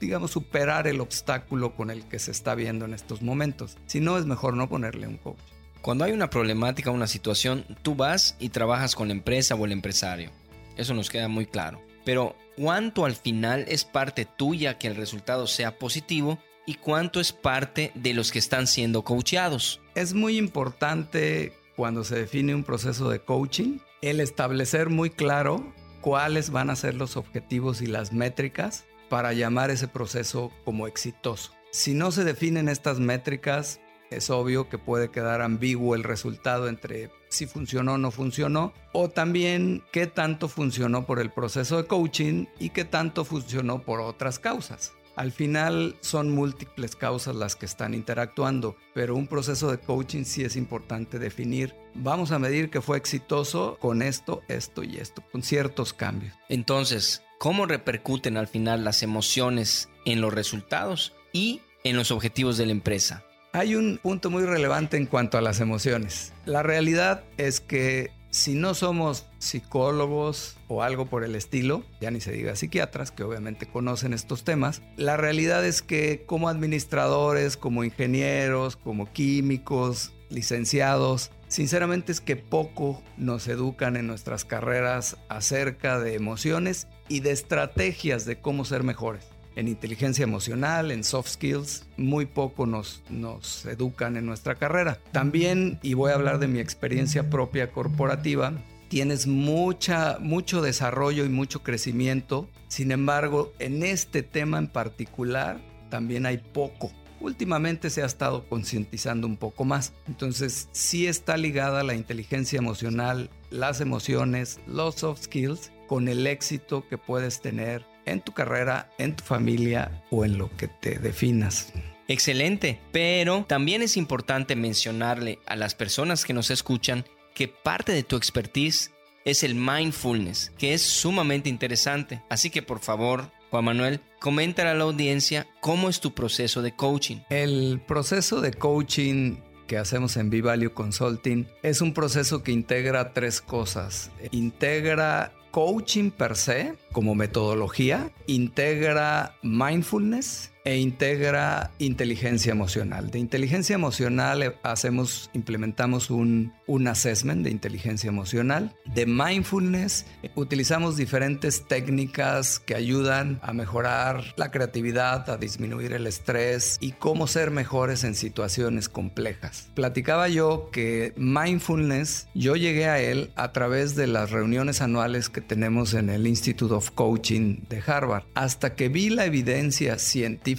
digamos, 0.01 0.31
superar 0.31 0.87
el 0.87 1.01
obstáculo 1.01 1.75
con 1.75 1.91
el 1.91 2.05
que 2.05 2.19
se 2.19 2.31
está 2.31 2.55
viendo 2.55 2.85
en 2.85 2.95
estos 2.95 3.21
momentos. 3.23 3.77
Si 3.87 4.01
no, 4.01 4.17
es 4.17 4.27
mejor 4.27 4.55
no 4.55 4.69
ponerle 4.69 5.09
un 5.09 5.17
coach. 5.17 5.39
Cuando 5.83 6.05
hay 6.05 6.13
una 6.13 6.31
problemática, 6.31 6.91
una 6.91 7.07
situación, 7.07 7.65
tú 7.83 7.95
vas 7.95 8.37
y 8.39 8.49
trabajas 8.49 8.95
con 8.95 9.09
la 9.09 9.15
empresa 9.15 9.55
o 9.55 9.65
el 9.65 9.73
empresario. 9.73 10.31
Eso 10.77 10.95
nos 10.95 11.11
queda 11.11 11.29
muy 11.29 11.47
claro. 11.47 11.81
Pero 12.05 12.37
¿cuánto 12.57 13.05
al 13.05 13.15
final 13.15 13.65
es 13.69 13.85
parte 13.85 14.25
tuya 14.25 14.79
que 14.79 14.89
el 14.89 14.97
resultado 14.97 15.47
sea 15.47 15.79
positivo 15.79 16.39
y 16.67 16.75
cuánto 16.75 17.21
es 17.21 17.33
parte 17.33 17.93
de 17.95 18.15
los 18.15 18.33
que 18.33 18.39
están 18.39 18.67
siendo 18.67 19.03
coacheados? 19.03 19.81
Es 19.95 20.15
muy 20.15 20.37
importante 20.37 21.53
cuando 21.77 22.05
se 22.05 22.17
define 22.17 22.55
un 22.55 22.65
proceso 22.65 23.09
de 23.11 23.21
coaching 23.21 23.79
el 24.03 24.21
establecer 24.21 24.91
muy 24.91 25.11
claro 25.11 25.73
cuáles 26.01 26.51
van 26.51 26.71
a 26.71 26.77
ser 26.77 26.95
los 26.95 27.17
objetivos 27.17 27.83
y 27.83 27.87
las 27.87 28.13
métricas 28.13 28.85
para 29.09 29.33
llamar 29.33 29.71
ese 29.71 29.89
proceso 29.89 30.53
como 30.65 30.87
exitoso. 30.87 31.53
Si 31.71 31.95
no 31.95 32.13
se 32.13 32.25
definen 32.25 32.69
estas 32.69 33.01
métricas, 33.01 33.81
es 34.11 34.31
obvio 34.31 34.69
que 34.69 34.79
puede 34.79 35.11
quedar 35.11 35.43
ambiguo 35.43 35.95
el 35.95 36.05
resultado 36.05 36.69
entre 36.69 37.11
si 37.29 37.47
funcionó 37.47 37.95
o 37.95 37.99
no 37.99 38.11
funcionó, 38.11 38.73
o 38.93 39.09
también 39.09 39.83
qué 39.93 40.07
tanto 40.07 40.49
funcionó 40.49 41.07
por 41.07 41.21
el 41.21 41.31
proceso 41.31 41.77
de 41.77 41.87
coaching 41.87 42.47
y 42.59 42.71
qué 42.71 42.85
tanto 42.85 43.25
funcionó 43.25 43.83
por 43.83 44.01
otras 44.01 44.39
causas. 44.39 44.93
Al 45.19 45.33
final 45.33 45.97
son 46.01 46.31
múltiples 46.31 46.95
causas 46.95 47.35
las 47.35 47.57
que 47.57 47.67
están 47.67 47.93
interactuando, 47.93 48.77
pero 48.95 49.17
un 49.17 49.27
proceso 49.27 49.69
de 49.69 49.79
coaching 49.79 50.23
sí 50.23 50.45
es 50.45 50.55
importante 50.55 51.19
definir. 51.19 51.75
Vamos 51.95 52.31
a 52.31 52.39
medir 52.39 52.71
que 52.71 52.81
fue 52.81 52.99
exitoso 52.99 53.79
con 53.81 54.01
esto, 54.03 54.43
esto 54.47 54.85
y 54.85 54.99
esto, 54.99 55.25
con 55.33 55.43
ciertos 55.43 55.93
cambios. 55.93 56.35
Entonces, 56.49 57.25
¿cómo 57.41 57.67
repercuten 57.67 58.37
al 58.37 58.47
final 58.47 58.85
las 58.85 59.03
emociones 59.03 59.89
en 60.05 60.21
los 60.21 60.33
resultados 60.33 61.17
y 61.33 61.63
en 61.83 61.97
los 61.97 62.13
objetivos 62.13 62.57
de 62.57 62.67
la 62.67 62.73
empresa? 62.73 63.25
Hay 63.59 63.75
un 63.75 63.99
punto 64.01 64.31
muy 64.31 64.45
relevante 64.45 64.97
en 64.97 65.07
cuanto 65.07 65.37
a 65.37 65.41
las 65.41 65.59
emociones. 65.59 66.33
La 66.45 66.63
realidad 66.63 67.25
es 67.39 67.59
que 67.59 68.13
si 68.31 68.55
no 68.55 68.73
somos 68.73 69.27
psicólogos 69.39 70.57
o 70.69 70.85
algo 70.85 71.07
por 71.07 71.25
el 71.25 71.35
estilo, 71.35 71.83
ya 72.01 72.13
ni 72.13 72.21
se 72.21 72.31
diga 72.31 72.55
psiquiatras, 72.55 73.11
que 73.11 73.25
obviamente 73.25 73.67
conocen 73.67 74.13
estos 74.13 74.45
temas, 74.45 74.81
la 74.97 75.17
realidad 75.17 75.67
es 75.67 75.83
que 75.83 76.23
como 76.25 76.49
administradores, 76.49 77.57
como 77.57 77.83
ingenieros, 77.83 78.77
como 78.77 79.13
químicos, 79.13 80.13
licenciados, 80.31 81.33
sinceramente 81.49 82.13
es 82.13 82.21
que 82.21 82.37
poco 82.37 83.03
nos 83.17 83.49
educan 83.49 83.97
en 83.97 84.07
nuestras 84.07 84.45
carreras 84.45 85.17
acerca 85.29 85.99
de 85.99 86.15
emociones 86.15 86.87
y 87.09 87.21
de 87.21 87.33
estrategias 87.33 88.25
de 88.25 88.39
cómo 88.39 88.65
ser 88.65 88.85
mejores 88.85 89.25
en 89.59 89.67
inteligencia 89.67 90.23
emocional, 90.23 90.93
en 90.93 91.03
soft 91.03 91.31
skills, 91.31 91.85
muy 91.97 92.27
poco 92.27 92.65
nos, 92.65 93.03
nos 93.11 93.67
educan 93.67 94.17
en 94.17 94.25
nuestra 94.25 94.55
carrera. 94.55 95.01
También, 95.11 95.81
y 95.83 95.95
voy 95.95 96.13
a 96.13 96.15
hablar 96.15 96.39
de 96.39 96.47
mi 96.47 96.61
experiencia 96.61 97.29
propia 97.29 97.73
corporativa, 97.73 98.53
tienes 98.89 99.27
mucha, 99.27 100.19
mucho 100.21 100.63
desarrollo 100.63 101.25
y 101.25 101.29
mucho 101.29 101.65
crecimiento. 101.65 102.49
Sin 102.69 102.93
embargo, 102.93 103.53
en 103.59 103.83
este 103.83 104.23
tema 104.23 104.59
en 104.59 104.69
particular, 104.69 105.61
también 105.91 106.25
hay 106.25 106.39
poco. 106.39 106.93
Últimamente 107.21 107.91
se 107.91 108.05
ha 108.05 108.07
estado 108.07 108.49
concientizando 108.49 109.27
un 109.27 109.37
poco 109.37 109.65
más. 109.65 109.93
Entonces, 110.07 110.69
sí 110.71 111.09
está 111.09 111.37
ligada 111.37 111.83
la 111.83 111.95
inteligencia 111.95 112.59
emocional, 112.59 113.29
las 113.51 113.81
emociones, 113.81 114.61
los 114.69 114.95
soft 114.95 115.25
skills, 115.25 115.73
con 115.89 116.07
el 116.07 116.29
éxito 116.29 116.87
que 116.89 116.97
puedes 116.97 117.41
tener 117.41 117.85
en 118.11 118.21
tu 118.21 118.33
carrera, 118.33 118.91
en 118.99 119.17
tu 119.17 119.25
familia 119.25 120.03
o 120.11 120.25
en 120.25 120.39
lo 120.39 120.55
que 120.57 120.69
te 120.69 120.99
definas. 120.99 121.73
Excelente, 122.09 122.81
pero 122.91 123.45
también 123.47 123.83
es 123.83 123.97
importante 123.97 124.57
mencionarle 124.57 125.39
a 125.47 125.57
las 125.57 125.75
personas 125.75 126.25
que 126.25 126.33
nos 126.33 126.51
escuchan 126.51 127.05
que 127.35 127.49
parte 127.49 127.93
de 127.93 128.03
tu 128.03 128.17
expertise 128.17 128.93
es 129.25 129.43
el 129.43 129.55
mindfulness, 129.55 130.53
que 130.57 130.73
es 130.73 130.83
sumamente 130.83 131.51
interesante. 131.51 132.23
Así 132.31 132.49
que 132.49 132.63
por 132.63 132.81
favor, 132.81 133.31
Juan 133.51 133.65
Manuel, 133.65 134.01
coméntale 134.21 134.71
a 134.71 134.75
la 134.75 134.85
audiencia 134.85 135.47
cómo 135.61 135.89
es 135.89 136.01
tu 136.01 136.15
proceso 136.15 136.63
de 136.63 136.75
coaching. 136.75 137.19
El 137.29 137.81
proceso 137.87 138.41
de 138.41 138.53
coaching 138.53 139.37
que 139.67 139.77
hacemos 139.77 140.17
en 140.17 140.29
V-Value 140.29 140.73
Consulting 140.73 141.47
es 141.63 141.83
un 141.83 141.93
proceso 141.93 142.43
que 142.43 142.53
integra 142.53 143.13
tres 143.13 143.41
cosas. 143.41 144.11
Integra 144.31 145.33
coaching 145.51 146.11
per 146.11 146.37
se 146.37 146.75
como 146.93 147.15
metodología, 147.15 148.11
integra 148.27 149.35
mindfulness 149.43 150.51
e 150.69 150.77
integra 150.77 151.71
inteligencia 151.79 152.53
emocional. 152.53 153.11
De 153.11 153.19
inteligencia 153.19 153.73
emocional 153.73 154.43
eh, 154.43 154.55
hacemos, 154.63 155.31
implementamos 155.33 156.11
un, 156.11 156.53
un 156.67 156.87
assessment 156.89 157.43
de 157.43 157.51
inteligencia 157.51 158.09
emocional. 158.09 158.77
De 158.85 159.07
mindfulness 159.07 160.05
utilizamos 160.35 160.99
diferentes 160.99 161.67
técnicas 161.67 162.59
que 162.59 162.75
ayudan 162.75 163.41
a 163.43 163.55
mejorar 163.55 164.35
la 164.37 164.51
creatividad, 164.51 165.31
a 165.31 165.39
disminuir 165.39 165.95
el 165.95 166.07
estrés 166.07 166.77
y 166.83 166.93
cómo 166.93 167.29
ser 167.29 167.51
mejores 167.51 168.05
en 168.05 168.15
situaciones 168.15 168.91
complejas. 168.91 169.71
Platicaba 169.75 170.29
yo 170.29 170.69
que 170.71 171.15
mindfulness, 171.17 172.29
yo 172.35 172.57
llegué 172.57 172.89
a 172.89 173.01
él 173.01 173.31
a 173.37 173.53
través 173.53 173.97
de 173.97 174.07
las 174.07 174.33
reuniones 174.33 174.83
anuales 174.83 175.31
que 175.31 175.41
tenemos 175.41 175.95
en 175.95 176.11
el 176.11 176.27
Institute 176.27 176.75
of 176.75 176.91
Coaching 176.91 177.61
de 177.71 177.83
Harvard, 177.87 178.25
hasta 178.35 178.75
que 178.75 178.91
vi 178.91 179.09
la 179.09 179.25
evidencia 179.25 179.99
científica 179.99 180.58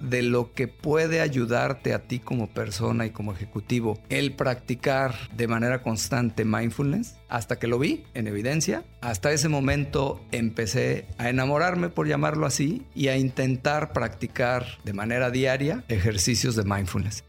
de 0.00 0.22
lo 0.22 0.52
que 0.52 0.66
puede 0.66 1.20
ayudarte 1.20 1.94
a 1.94 2.00
ti 2.00 2.18
como 2.18 2.48
persona 2.48 3.06
y 3.06 3.10
como 3.10 3.32
ejecutivo 3.32 3.98
el 4.08 4.32
practicar 4.32 5.14
de 5.36 5.46
manera 5.46 5.82
constante 5.82 6.44
mindfulness. 6.44 7.14
Hasta 7.28 7.58
que 7.58 7.66
lo 7.66 7.78
vi 7.78 8.04
en 8.14 8.26
evidencia, 8.26 8.84
hasta 9.00 9.32
ese 9.32 9.48
momento 9.48 10.20
empecé 10.32 11.06
a 11.18 11.28
enamorarme, 11.28 11.88
por 11.88 12.08
llamarlo 12.08 12.46
así, 12.46 12.82
y 12.94 13.08
a 13.08 13.16
intentar 13.16 13.92
practicar 13.92 14.66
de 14.84 14.92
manera 14.92 15.30
diaria 15.30 15.84
ejercicios 15.88 16.56
de 16.56 16.64
mindfulness. 16.64 17.24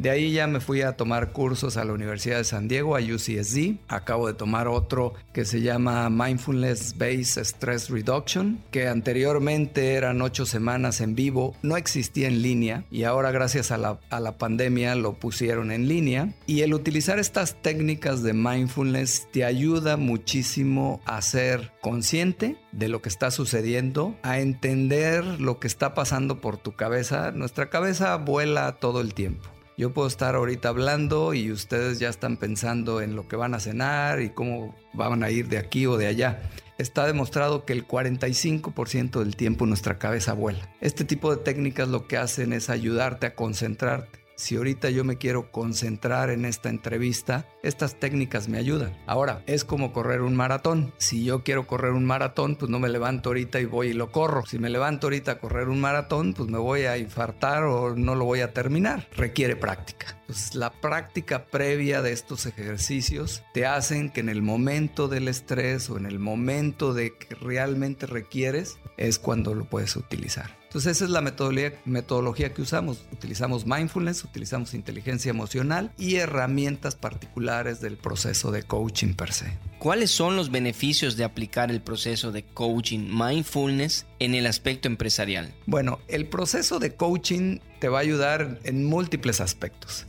De 0.00 0.08
ahí 0.08 0.32
ya 0.32 0.46
me 0.46 0.60
fui 0.60 0.80
a 0.80 0.96
tomar 0.96 1.30
cursos 1.30 1.76
a 1.76 1.84
la 1.84 1.92
Universidad 1.92 2.38
de 2.38 2.44
San 2.44 2.68
Diego, 2.68 2.96
a 2.96 3.00
UCSD. 3.00 3.74
Acabo 3.86 4.28
de 4.28 4.32
tomar 4.32 4.66
otro 4.66 5.12
que 5.34 5.44
se 5.44 5.60
llama 5.60 6.08
Mindfulness 6.08 6.96
Based 6.96 7.44
Stress 7.44 7.90
Reduction, 7.90 8.64
que 8.70 8.88
anteriormente 8.88 9.92
eran 9.92 10.22
ocho 10.22 10.46
semanas 10.46 11.02
en 11.02 11.14
vivo, 11.14 11.54
no 11.60 11.76
existía 11.76 12.28
en 12.28 12.40
línea 12.40 12.84
y 12.90 13.02
ahora 13.02 13.30
gracias 13.30 13.72
a 13.72 13.76
la, 13.76 14.00
a 14.08 14.20
la 14.20 14.38
pandemia 14.38 14.94
lo 14.94 15.12
pusieron 15.12 15.70
en 15.70 15.86
línea. 15.86 16.32
Y 16.46 16.62
el 16.62 16.72
utilizar 16.72 17.18
estas 17.18 17.60
técnicas 17.60 18.22
de 18.22 18.32
mindfulness 18.32 19.28
te 19.30 19.44
ayuda 19.44 19.98
muchísimo 19.98 21.02
a 21.04 21.20
ser 21.20 21.72
consciente 21.82 22.56
de 22.72 22.88
lo 22.88 23.02
que 23.02 23.10
está 23.10 23.30
sucediendo, 23.30 24.16
a 24.22 24.38
entender 24.38 25.42
lo 25.42 25.60
que 25.60 25.66
está 25.66 25.92
pasando 25.92 26.40
por 26.40 26.56
tu 26.56 26.72
cabeza. 26.72 27.32
Nuestra 27.32 27.68
cabeza 27.68 28.16
vuela 28.16 28.78
todo 28.80 29.02
el 29.02 29.12
tiempo. 29.12 29.50
Yo 29.80 29.94
puedo 29.94 30.08
estar 30.08 30.34
ahorita 30.34 30.68
hablando 30.68 31.32
y 31.32 31.50
ustedes 31.50 31.98
ya 31.98 32.10
están 32.10 32.36
pensando 32.36 33.00
en 33.00 33.16
lo 33.16 33.28
que 33.28 33.36
van 33.36 33.54
a 33.54 33.60
cenar 33.60 34.20
y 34.20 34.28
cómo 34.28 34.74
van 34.92 35.22
a 35.22 35.30
ir 35.30 35.48
de 35.48 35.56
aquí 35.56 35.86
o 35.86 35.96
de 35.96 36.06
allá. 36.06 36.42
Está 36.76 37.06
demostrado 37.06 37.64
que 37.64 37.72
el 37.72 37.88
45% 37.88 39.20
del 39.20 39.36
tiempo 39.36 39.64
nuestra 39.64 39.98
cabeza 39.98 40.34
vuela. 40.34 40.68
Este 40.82 41.06
tipo 41.06 41.34
de 41.34 41.42
técnicas 41.42 41.88
lo 41.88 42.06
que 42.06 42.18
hacen 42.18 42.52
es 42.52 42.68
ayudarte 42.68 43.24
a 43.26 43.34
concentrarte. 43.34 44.19
Si 44.40 44.56
ahorita 44.56 44.88
yo 44.88 45.04
me 45.04 45.18
quiero 45.18 45.52
concentrar 45.52 46.30
en 46.30 46.46
esta 46.46 46.70
entrevista, 46.70 47.46
estas 47.62 48.00
técnicas 48.00 48.48
me 48.48 48.56
ayudan. 48.56 48.96
Ahora, 49.06 49.42
es 49.46 49.66
como 49.66 49.92
correr 49.92 50.22
un 50.22 50.34
maratón. 50.34 50.94
Si 50.96 51.24
yo 51.24 51.44
quiero 51.44 51.66
correr 51.66 51.92
un 51.92 52.06
maratón, 52.06 52.56
pues 52.56 52.70
no 52.70 52.78
me 52.78 52.88
levanto 52.88 53.28
ahorita 53.28 53.60
y 53.60 53.66
voy 53.66 53.88
y 53.88 53.92
lo 53.92 54.10
corro. 54.10 54.46
Si 54.46 54.58
me 54.58 54.70
levanto 54.70 55.08
ahorita 55.08 55.32
a 55.32 55.38
correr 55.38 55.68
un 55.68 55.78
maratón, 55.78 56.32
pues 56.32 56.48
me 56.48 56.56
voy 56.56 56.84
a 56.84 56.96
infartar 56.96 57.64
o 57.64 57.94
no 57.94 58.14
lo 58.14 58.24
voy 58.24 58.40
a 58.40 58.54
terminar. 58.54 59.08
Requiere 59.14 59.56
práctica. 59.56 60.18
Pues 60.26 60.54
la 60.54 60.72
práctica 60.72 61.44
previa 61.44 62.00
de 62.00 62.12
estos 62.12 62.46
ejercicios 62.46 63.42
te 63.52 63.66
hacen 63.66 64.08
que 64.08 64.20
en 64.20 64.30
el 64.30 64.40
momento 64.40 65.08
del 65.08 65.28
estrés 65.28 65.90
o 65.90 65.98
en 65.98 66.06
el 66.06 66.18
momento 66.18 66.94
de 66.94 67.14
que 67.14 67.34
realmente 67.34 68.06
requieres 68.06 68.78
es 68.96 69.18
cuando 69.18 69.54
lo 69.54 69.66
puedes 69.66 69.96
utilizar. 69.96 70.59
Entonces 70.70 70.98
esa 70.98 71.06
es 71.06 71.10
la 71.10 71.20
metodología, 71.20 71.72
metodología, 71.84 72.54
que 72.54 72.62
usamos. 72.62 73.02
Utilizamos 73.10 73.66
mindfulness, 73.66 74.22
utilizamos 74.22 74.72
inteligencia 74.72 75.30
emocional 75.30 75.90
y 75.98 76.14
herramientas 76.14 76.94
particulares 76.94 77.80
del 77.80 77.96
proceso 77.96 78.52
de 78.52 78.62
coaching 78.62 79.14
per 79.14 79.32
se. 79.32 79.58
¿Cuáles 79.80 80.12
son 80.12 80.36
los 80.36 80.52
beneficios 80.52 81.16
de 81.16 81.24
aplicar 81.24 81.72
el 81.72 81.80
proceso 81.80 82.30
de 82.30 82.44
coaching 82.44 83.08
mindfulness 83.10 84.06
en 84.20 84.36
el 84.36 84.46
aspecto 84.46 84.86
empresarial? 84.86 85.52
Bueno, 85.66 85.98
el 86.06 86.28
proceso 86.28 86.78
de 86.78 86.94
coaching 86.94 87.58
te 87.80 87.88
va 87.88 87.98
a 87.98 88.02
ayudar 88.02 88.60
en 88.62 88.84
múltiples 88.84 89.40
aspectos 89.40 90.06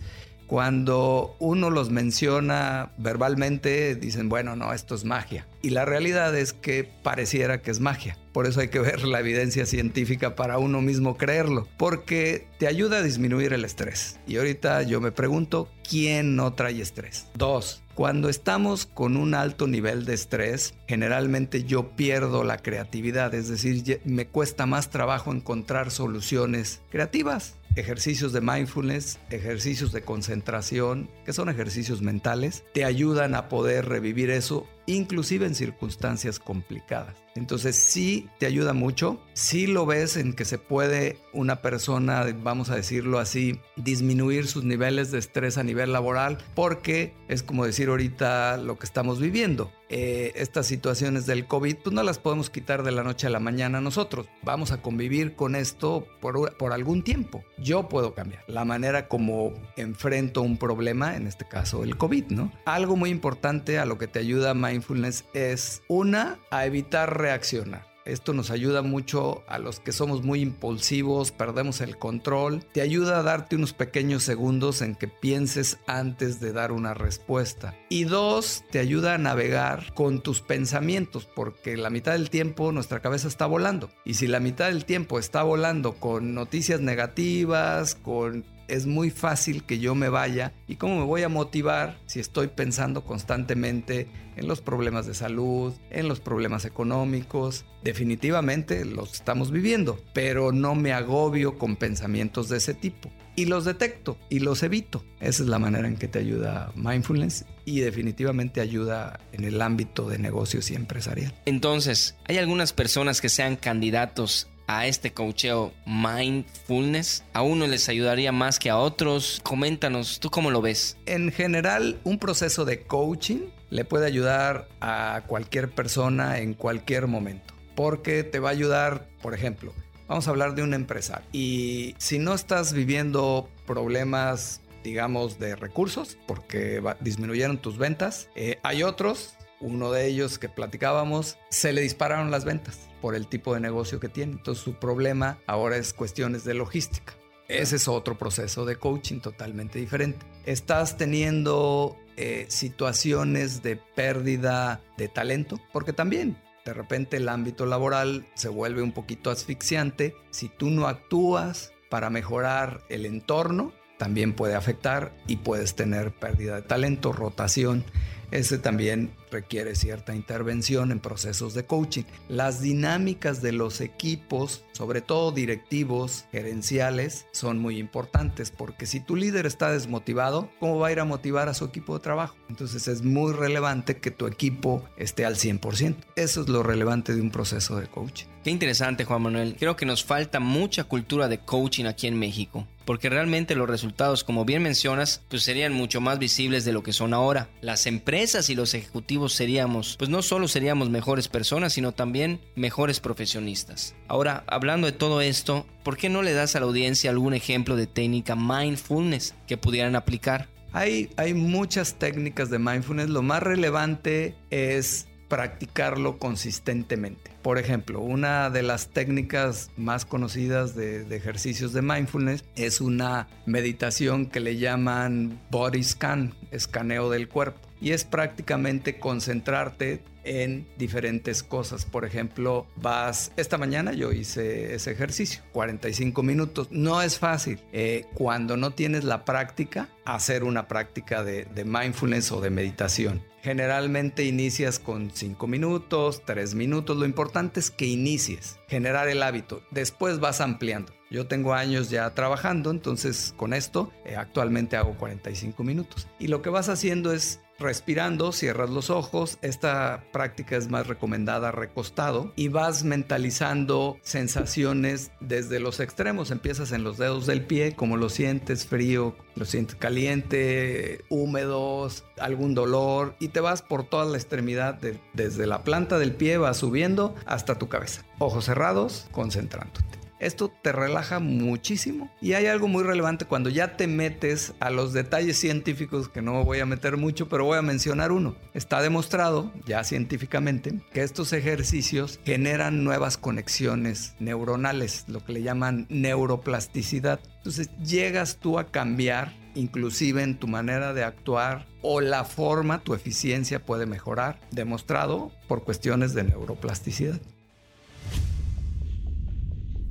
cuando 0.52 1.38
uno 1.40 1.70
los 1.70 1.92
menciona 1.92 2.92
verbalmente, 2.98 3.96
dicen, 3.96 4.28
bueno, 4.28 4.58
no, 4.58 4.74
esto 4.74 4.96
es 4.96 5.06
magia. 5.06 5.48
Y 5.62 5.70
la 5.70 5.86
realidad 5.86 6.38
es 6.38 6.52
que 6.52 6.84
pareciera 6.84 7.62
que 7.62 7.72
es 7.72 7.80
magia. 7.80 8.18
Por 8.34 8.46
eso 8.48 8.60
hay 8.60 8.68
que 8.68 8.80
ver 8.80 9.06
la 9.06 9.22
evidencia 9.22 9.66
científica 9.66 10.36
para 10.36 10.58
uno 10.58 10.82
mismo 10.82 11.16
creerlo, 11.16 11.70
porque 11.78 12.48
te 12.60 12.68
ayuda 12.68 12.98
a 12.98 13.02
disminuir 13.02 13.54
el 13.54 13.64
estrés. 13.64 14.20
Y 14.28 14.36
ahorita 14.36 14.84
yo 14.84 15.00
me 15.00 15.14
pregunto, 15.14 15.70
¿quién 15.90 16.36
no 16.36 16.52
trae 16.52 16.82
estrés? 16.82 17.28
Dos, 17.34 17.81
cuando 17.96 18.30
estamos 18.30 18.86
con 18.86 19.18
un 19.18 19.34
alto 19.34 19.68
nivel 19.68 20.06
de 20.06 20.14
estrés, 20.14 20.74
generalmente 20.88 21.64
yo 21.64 21.92
pierdo 21.92 22.44
la 22.44 22.58
creatividad, 22.58 23.34
es 23.34 23.48
decir, 23.48 24.02
me 24.06 24.28
cuesta 24.28 24.66
más 24.66 24.90
trabajo 24.90 25.32
encontrar 25.32 25.92
soluciones 25.92 26.82
creativas 26.90 27.56
ejercicios 27.76 28.34
de 28.34 28.42
mindfulness, 28.42 29.20
ejercicios 29.30 29.92
de 29.92 30.02
concentración, 30.02 31.10
que 31.26 31.34
son 31.34 31.50
ejercicios 31.50 32.02
mentales, 32.02 32.64
te 32.74 32.86
ayudan 32.86 33.36
a 33.36 33.48
poder 33.50 33.88
revivir 33.88 34.30
eso 34.30 34.68
inclusive 34.88 35.46
en 35.46 35.56
circunstancias 35.56 36.40
complicadas. 36.40 37.16
Entonces 37.36 37.76
sí 37.76 38.28
te 38.40 38.46
ayuda 38.46 38.74
mucho, 38.74 39.22
sí 39.34 39.68
lo 39.68 39.86
ves 39.86 40.18
en 40.18 40.34
que 40.34 40.46
se 40.46 40.58
puede 40.58 41.18
una 41.34 41.62
persona, 41.62 42.26
vamos 42.44 42.70
a 42.70 42.76
decirlo 42.76 43.20
así, 43.20 43.60
disminuir 43.78 44.48
sus 44.48 44.64
niveles 44.64 45.12
de 45.12 45.20
estrés 45.20 45.58
a 45.58 45.64
nivel 45.64 45.94
laboral, 45.94 46.38
porque 46.56 47.14
es 47.28 47.42
como 47.42 47.66
decir 47.66 47.90
ahorita 47.90 48.58
lo 48.58 48.78
que 48.78 48.86
estamos 48.86 49.20
viviendo. 49.20 49.72
Eh, 49.94 50.32
estas 50.36 50.68
situaciones 50.68 51.26
del 51.26 51.48
COVID, 51.48 51.76
pues 51.84 51.94
no 51.94 52.02
las 52.02 52.18
podemos 52.18 52.50
quitar 52.50 52.82
de 52.84 52.92
la 52.92 53.04
noche 53.04 53.28
a 53.28 53.30
la 53.30 53.42
mañana 53.42 53.82
nosotros. 53.82 54.28
Vamos 54.42 54.72
a 54.72 54.82
convivir 54.82 55.36
con 55.36 55.54
esto 55.54 56.08
por, 56.22 56.56
por 56.56 56.72
algún 56.72 57.04
tiempo. 57.04 57.44
Yo 57.58 57.90
puedo 57.90 58.14
cambiar 58.14 58.42
la 58.48 58.64
manera 58.64 59.10
como 59.10 59.54
enfrento 59.76 60.42
un 60.44 60.58
problema, 60.58 61.18
en 61.18 61.28
este 61.28 61.46
caso 61.46 61.84
el 61.84 61.98
COVID, 61.98 62.28
¿no? 62.28 62.54
Algo 62.64 62.96
muy 62.96 63.10
importante 63.10 63.80
a 63.80 63.86
lo 63.86 63.98
que 63.98 64.08
te 64.08 64.20
ayuda 64.20 64.54
mindfulness 64.54 65.26
es 65.34 65.82
una, 65.90 66.40
a 66.52 66.66
evitar 66.66 67.18
reaccionar. 67.20 67.91
Esto 68.06 68.34
nos 68.34 68.50
ayuda 68.50 68.82
mucho 68.82 69.44
a 69.48 69.60
los 69.60 69.80
que 69.80 69.92
somos 69.92 70.24
muy 70.24 70.42
impulsivos, 70.42 71.32
perdemos 71.32 71.82
el 71.82 71.98
control. 71.98 72.64
Te 72.74 72.82
ayuda 72.82 73.20
a 73.20 73.24
darte 73.24 73.56
unos 73.56 73.74
pequeños 73.74 74.24
segundos 74.24 74.82
en 74.82 74.96
que 74.96 75.08
pienses 75.08 75.78
antes 75.88 76.40
de 76.40 76.54
dar 76.54 76.72
una 76.72 76.94
respuesta. 76.94 77.76
Y 77.90 78.06
dos, 78.06 78.64
te 78.72 78.80
ayuda 78.80 79.16
a 79.16 79.20
navegar 79.20 79.94
con 79.94 80.22
tus 80.22 80.42
pensamientos, 80.42 81.26
porque 81.26 81.78
la 81.78 81.90
mitad 81.90 82.14
del 82.14 82.30
tiempo 82.30 82.72
nuestra 82.72 83.02
cabeza 83.02 83.28
está 83.28 83.46
volando. 83.46 83.90
Y 84.06 84.16
si 84.16 84.28
la 84.28 84.40
mitad 84.40 84.68
del 84.68 84.86
tiempo 84.86 85.20
está 85.20 85.44
volando 85.44 85.94
con 85.94 86.34
noticias 86.34 86.82
negativas, 86.82 87.96
con 87.96 88.46
es 88.72 88.86
muy 88.86 89.10
fácil 89.10 89.64
que 89.64 89.80
yo 89.80 89.96
me 89.96 90.10
vaya. 90.10 90.54
¿Y 90.68 90.78
cómo 90.78 91.00
me 91.00 91.06
voy 91.06 91.24
a 91.24 91.30
motivar 91.30 92.00
si 92.06 92.20
estoy 92.20 92.48
pensando 92.48 93.04
constantemente 93.04 94.08
en 94.38 94.48
los 94.48 94.62
problemas 94.62 95.06
de 95.06 95.14
salud, 95.14 95.74
en 95.90 96.08
los 96.08 96.22
problemas 96.22 96.64
económicos? 96.64 97.66
Definitivamente 97.84 98.86
los 98.86 99.14
estamos 99.14 99.52
viviendo, 99.52 100.00
pero 100.14 100.54
no 100.54 100.74
me 100.74 100.94
agobio 100.94 101.58
con 101.58 101.76
pensamientos 101.76 102.48
de 102.48 102.58
ese 102.58 102.74
tipo. 102.74 103.12
Y 103.36 103.46
los 103.46 103.66
detecto 103.66 104.18
y 104.30 104.40
los 104.40 104.64
evito. 104.64 105.04
Esa 105.20 105.44
es 105.44 105.50
la 105.50 105.60
manera 105.60 105.88
en 105.88 105.98
que 105.98 106.08
te 106.08 106.20
ayuda 106.20 106.72
mindfulness 106.76 107.46
y 107.66 107.80
definitivamente 107.80 108.62
ayuda 108.62 109.20
en 109.32 109.46
el 109.46 109.62
ámbito 109.62 110.10
de 110.10 110.18
negocios 110.18 110.72
y 110.72 110.76
empresarial. 110.76 111.34
Entonces, 111.46 112.16
¿hay 112.26 112.38
algunas 112.38 112.74
personas 112.74 113.22
que 113.22 113.30
sean 113.30 113.56
candidatos 113.56 114.51
a 114.72 114.88
este 114.88 115.12
coacheo 115.12 115.74
mindfulness? 115.86 117.26
¿A 117.34 117.42
uno 117.42 117.68
les 117.68 117.90
ayudaría 117.90 118.32
más 118.32 118.58
que 118.58 118.70
a 118.70 118.78
otros? 118.78 119.42
Coméntanos, 119.44 120.20
¿tú 120.20 120.30
cómo 120.30 120.50
lo 120.50 120.62
ves? 120.62 120.98
En 121.06 121.32
general, 121.32 122.00
un 122.06 122.18
proceso 122.18 122.64
de 122.64 122.84
coaching 122.84 123.50
le 123.70 123.84
puede 123.84 124.06
ayudar 124.06 124.70
a 124.80 125.24
cualquier 125.28 125.70
persona 125.72 126.40
en 126.40 126.54
cualquier 126.54 127.08
momento, 127.08 127.54
porque 127.76 128.24
te 128.24 128.40
va 128.40 128.50
a 128.50 128.54
ayudar, 128.54 129.10
por 129.22 129.34
ejemplo, 129.34 129.74
vamos 130.08 130.28
a 130.28 130.32
hablar 130.32 130.56
de 130.56 130.64
un 130.64 130.74
empresario 130.74 131.28
y 131.34 131.96
si 131.98 132.18
no 132.18 132.34
estás 132.34 132.74
viviendo 132.74 133.50
problemas 133.66 134.62
digamos, 134.84 135.38
de 135.38 135.56
recursos, 135.56 136.18
porque 136.26 136.82
disminuyeron 137.02 137.60
tus 137.60 137.78
ventas. 137.78 138.30
Eh, 138.34 138.58
hay 138.64 138.82
otros, 138.82 139.36
uno 139.60 139.92
de 139.92 140.08
ellos 140.08 140.40
que 140.40 140.50
platicábamos, 140.50 141.38
se 141.52 141.72
le 141.72 141.82
dispararon 141.82 142.32
las 142.32 142.46
ventas 142.46 142.91
por 143.02 143.16
el 143.16 143.28
tipo 143.28 143.54
de 143.54 143.60
negocio 143.60 144.00
que 144.00 144.10
tiene. 144.10 144.34
Entonces 144.34 144.64
su 144.64 144.76
problema 144.76 145.40
ahora 145.48 145.78
es 145.78 145.94
cuestiones 145.94 146.44
de 146.44 146.54
logística. 146.54 147.14
Ese 147.48 147.76
es 147.76 147.88
otro 147.88 148.18
proceso 148.18 148.64
de 148.66 148.78
coaching 148.78 149.20
totalmente 149.20 149.80
diferente. 149.80 150.26
Estás 150.46 150.98
teniendo 150.98 151.98
eh, 152.16 152.46
situaciones 152.48 153.62
de 153.62 153.76
pérdida 153.76 154.82
de 154.98 155.10
talento, 155.10 155.60
porque 155.74 155.92
también 155.92 156.38
de 156.64 156.74
repente 156.74 157.18
el 157.18 157.28
ámbito 157.28 157.66
laboral 157.66 158.26
se 158.36 158.48
vuelve 158.48 158.82
un 158.82 158.94
poquito 158.94 159.32
asfixiante. 159.32 160.16
Si 160.30 160.48
tú 160.48 160.70
no 160.70 160.88
actúas 160.88 161.74
para 161.90 162.10
mejorar 162.10 162.84
el 162.88 163.06
entorno, 163.06 163.74
también 163.98 164.34
puede 164.34 164.56
afectar 164.56 165.14
y 165.28 165.38
puedes 165.38 165.76
tener 165.76 166.12
pérdida 166.12 166.56
de 166.56 166.62
talento, 166.62 167.12
rotación 167.12 167.84
ese 168.32 168.58
también 168.58 169.12
requiere 169.32 169.76
cierta 169.76 170.16
intervención 170.16 170.92
en 170.92 171.00
procesos 171.00 171.54
de 171.54 171.66
coaching. 171.66 172.04
Las 172.28 172.62
dinámicas 172.62 173.42
de 173.42 173.52
los 173.52 173.82
equipos, 173.82 174.64
sobre 174.74 175.02
todo 175.02 175.32
directivos, 175.32 176.26
gerenciales, 176.32 177.26
son 177.32 177.60
muy 177.60 177.78
importantes 177.78 178.52
porque 178.52 178.86
si 178.86 179.00
tu 179.00 179.16
líder 179.16 179.46
está 179.46 179.72
desmotivado, 179.72 180.50
¿cómo 180.60 180.80
va 180.80 180.88
a 180.88 180.92
ir 180.92 181.00
a 181.00 181.06
motivar 181.06 181.50
a 181.50 181.54
su 181.54 181.66
equipo 181.66 181.94
de 181.94 182.04
trabajo? 182.04 182.36
Entonces 182.50 182.88
es 182.88 183.02
muy 183.02 183.34
relevante 183.34 183.98
que 183.98 184.12
tu 184.12 184.28
equipo 184.28 184.84
esté 184.98 185.26
al 185.26 185.36
100%. 185.36 185.96
Eso 186.16 186.42
es 186.42 186.50
lo 186.50 186.64
relevante 186.64 187.16
de 187.16 187.22
un 187.22 187.32
proceso 187.32 187.78
de 187.78 187.88
coaching. 187.88 188.28
Qué 188.44 188.50
interesante, 188.50 189.06
Juan 189.06 189.22
Manuel. 189.22 189.56
Creo 189.58 189.76
que 189.76 189.86
nos 189.86 190.04
falta 190.04 190.40
mucha 190.40 190.84
cultura 190.84 191.28
de 191.28 191.40
coaching 191.40 191.86
aquí 191.86 192.08
en 192.08 192.18
México 192.18 192.68
porque 192.92 193.10
realmente 193.10 193.56
los 193.56 193.70
resultados, 193.70 194.24
como 194.24 194.44
bien 194.44 194.64
mencionas, 194.64 195.22
pues 195.30 195.44
serían 195.44 195.74
mucho 195.74 196.02
más 196.02 196.20
visibles 196.20 196.66
de 196.66 196.74
lo 196.74 196.84
que 196.84 196.94
son 196.94 197.14
ahora. 197.14 197.50
Las 197.62 197.86
empresas 197.88 198.50
y 198.50 198.56
los 198.56 198.74
ejecutivos 198.74 199.21
seríamos, 199.30 199.96
pues 199.98 200.10
no 200.10 200.22
solo 200.22 200.48
seríamos 200.48 200.90
mejores 200.90 201.28
personas, 201.28 201.74
sino 201.74 201.92
también 201.92 202.40
mejores 202.56 203.00
profesionistas. 203.00 203.96
Ahora, 204.08 204.44
hablando 204.48 204.88
de 204.88 204.94
todo 204.94 205.22
esto, 205.22 205.66
¿por 205.84 205.98
qué 205.98 206.10
no 206.10 206.22
le 206.22 206.34
das 206.34 206.56
a 206.56 206.60
la 206.60 206.66
audiencia 206.66 207.10
algún 207.10 207.34
ejemplo 207.34 207.76
de 207.76 207.88
técnica 207.88 208.36
mindfulness 208.36 209.36
que 209.48 209.58
pudieran 209.58 209.96
aplicar? 209.96 210.48
Hay, 210.74 211.10
hay 211.18 211.34
muchas 211.34 211.96
técnicas 211.96 212.50
de 212.50 212.60
mindfulness. 212.60 213.10
Lo 213.10 213.22
más 213.22 213.44
relevante 213.44 214.36
es 214.50 215.08
practicarlo 215.32 216.18
consistentemente. 216.18 217.32
Por 217.42 217.58
ejemplo, 217.58 218.02
una 218.02 218.50
de 218.50 218.64
las 218.64 218.90
técnicas 218.90 219.72
más 219.78 220.04
conocidas 220.04 220.76
de, 220.76 221.04
ejercicios 221.16 221.72
de 221.72 221.82
mindfulness 221.82 222.44
es 222.58 222.82
una 222.82 223.30
meditación 223.46 224.26
que 224.26 224.42
le 224.42 224.58
llaman 224.58 225.40
body 225.50 225.86
scan, 225.86 226.36
escaneo 226.52 227.10
del 227.10 227.30
cuerpo. 227.30 227.71
Y 227.82 227.92
es 227.92 228.06
prácticamente 228.06 229.00
concentrarte 229.00 230.04
en 230.24 230.68
diferentes 230.78 231.44
cosas. 231.44 231.86
Por 231.86 232.06
ejemplo, 232.06 232.68
vas, 232.76 233.32
esta 233.38 233.58
mañana 233.58 233.94
yo 233.94 234.12
hice 234.12 234.76
ese 234.76 234.92
ejercicio, 234.92 235.42
45 235.52 236.24
minutos. 236.24 236.68
No 236.72 237.02
es 237.02 237.20
fácil. 237.20 237.60
Eh, 237.72 238.06
cuando 238.14 238.58
no 238.58 238.72
tienes 238.72 239.04
la 239.04 239.26
práctica, 239.26 239.90
hacer 240.06 240.44
una 240.44 240.68
práctica 240.68 241.24
de, 241.24 241.48
mindfulness 241.66 242.32
o 242.32 242.42
de 242.42 242.50
meditación. 242.50 243.24
Generalmente 243.42 244.24
inicias 244.24 244.78
con 244.78 245.10
5 245.12 245.48
minutos, 245.48 246.22
3 246.26 246.54
minutos. 246.54 246.98
Lo 246.98 247.06
importante 247.06 247.60
es 247.60 247.72
que 247.72 247.88
inicies, 247.88 248.60
generar 248.68 249.08
el 249.08 249.24
hábito. 249.24 249.64
Después 249.72 250.20
vas 250.20 250.42
ampliando. 250.42 250.94
Yo 251.10 251.28
tengo 251.28 251.54
años 251.54 251.90
ya 251.90 252.14
trabajando, 252.14 252.72
entonces 252.72 253.34
con 253.36 253.54
esto 253.54 253.92
eh, 254.06 254.16
actualmente 254.16 254.78
hago 254.78 254.96
45 254.96 255.64
minutos. 255.64 256.08
Y 256.20 256.28
lo 256.28 256.42
que 256.42 256.50
vas 256.50 256.70
haciendo 256.70 257.12
es 257.12 257.42
respirando, 257.62 258.32
cierras 258.32 258.70
los 258.70 258.90
ojos. 258.90 259.38
Esta 259.42 260.04
práctica 260.12 260.58
es 260.58 260.70
más 260.70 260.88
recomendada 260.88 261.52
recostado 261.52 262.34
y 262.36 262.50
vas 262.50 262.84
mentalizando 262.84 263.98
sensaciones 264.02 265.12
desde 265.20 265.60
los 265.60 265.80
extremos. 265.80 266.32
Empiezas 266.32 266.72
en 266.72 266.84
los 266.84 266.98
dedos 266.98 267.28
del 267.28 267.46
pie, 267.46 267.76
como 267.76 267.98
lo 267.98 268.10
sientes 268.10 268.66
frío, 268.66 269.16
lo 269.36 269.46
sientes 269.46 269.76
caliente, 269.76 271.06
húmedos, 271.10 272.04
algún 272.20 272.54
dolor 272.54 273.16
y 273.20 273.30
te 273.30 273.40
vas 273.40 273.62
por 273.62 273.84
toda 273.84 274.06
la 274.06 274.18
extremidad 274.18 274.80
desde 275.14 275.48
la 275.48 275.64
planta 275.64 276.00
del 276.00 276.14
pie, 276.14 276.38
vas 276.38 276.58
subiendo 276.58 277.16
hasta 277.26 277.56
tu 277.56 277.70
cabeza. 277.70 278.04
Ojos 278.20 278.46
cerrados, 278.46 279.08
concentrándote. 279.12 280.01
Esto 280.22 280.50
te 280.62 280.72
relaja 280.72 281.20
muchísimo. 281.20 282.12
Y 282.22 282.34
hay 282.34 282.46
algo 282.46 282.68
muy 282.68 282.84
relevante 282.84 283.26
cuando 283.26 283.50
ya 283.50 283.76
te 283.76 283.88
metes 283.88 284.54
a 284.60 284.70
los 284.70 284.94
detalles 284.94 285.40
científicos, 285.40 286.10
que 286.10 286.22
no 286.22 286.46
voy 286.46 286.60
a 286.60 286.66
meter 286.68 286.96
mucho, 286.96 287.28
pero 287.28 287.46
voy 287.46 287.58
a 287.58 287.64
mencionar 287.64 288.12
uno. 288.12 288.36
Está 288.54 288.84
demostrado, 288.84 289.52
ya 289.66 289.84
científicamente, 289.84 290.80
que 290.94 291.02
estos 291.02 291.34
ejercicios 291.34 292.20
generan 292.24 292.84
nuevas 292.84 293.18
conexiones 293.18 294.14
neuronales, 294.20 295.06
lo 295.08 295.26
que 295.26 295.34
le 295.34 295.42
llaman 295.42 295.88
neuroplasticidad. 295.90 297.20
Entonces 297.38 297.72
llegas 297.84 298.38
tú 298.38 298.60
a 298.60 298.72
cambiar 298.72 299.34
inclusive 299.56 300.24
en 300.24 300.38
tu 300.38 300.48
manera 300.48 300.94
de 300.94 301.04
actuar 301.04 301.66
o 301.82 302.00
la 302.00 302.24
forma, 302.24 302.84
tu 302.84 302.94
eficiencia 302.94 303.66
puede 303.66 303.86
mejorar, 303.86 304.40
demostrado 304.52 305.32
por 305.48 305.64
cuestiones 305.64 306.14
de 306.14 306.24
neuroplasticidad. 306.24 307.20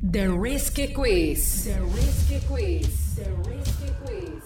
The 0.03 0.29
Risky 0.29 0.95
Quiz. 0.95 1.65
The 1.65 1.79
Risky 1.83 2.39
Quiz. 2.49 3.17
The 3.17 3.31
Risky 3.47 3.93
Quiz. 4.03 4.43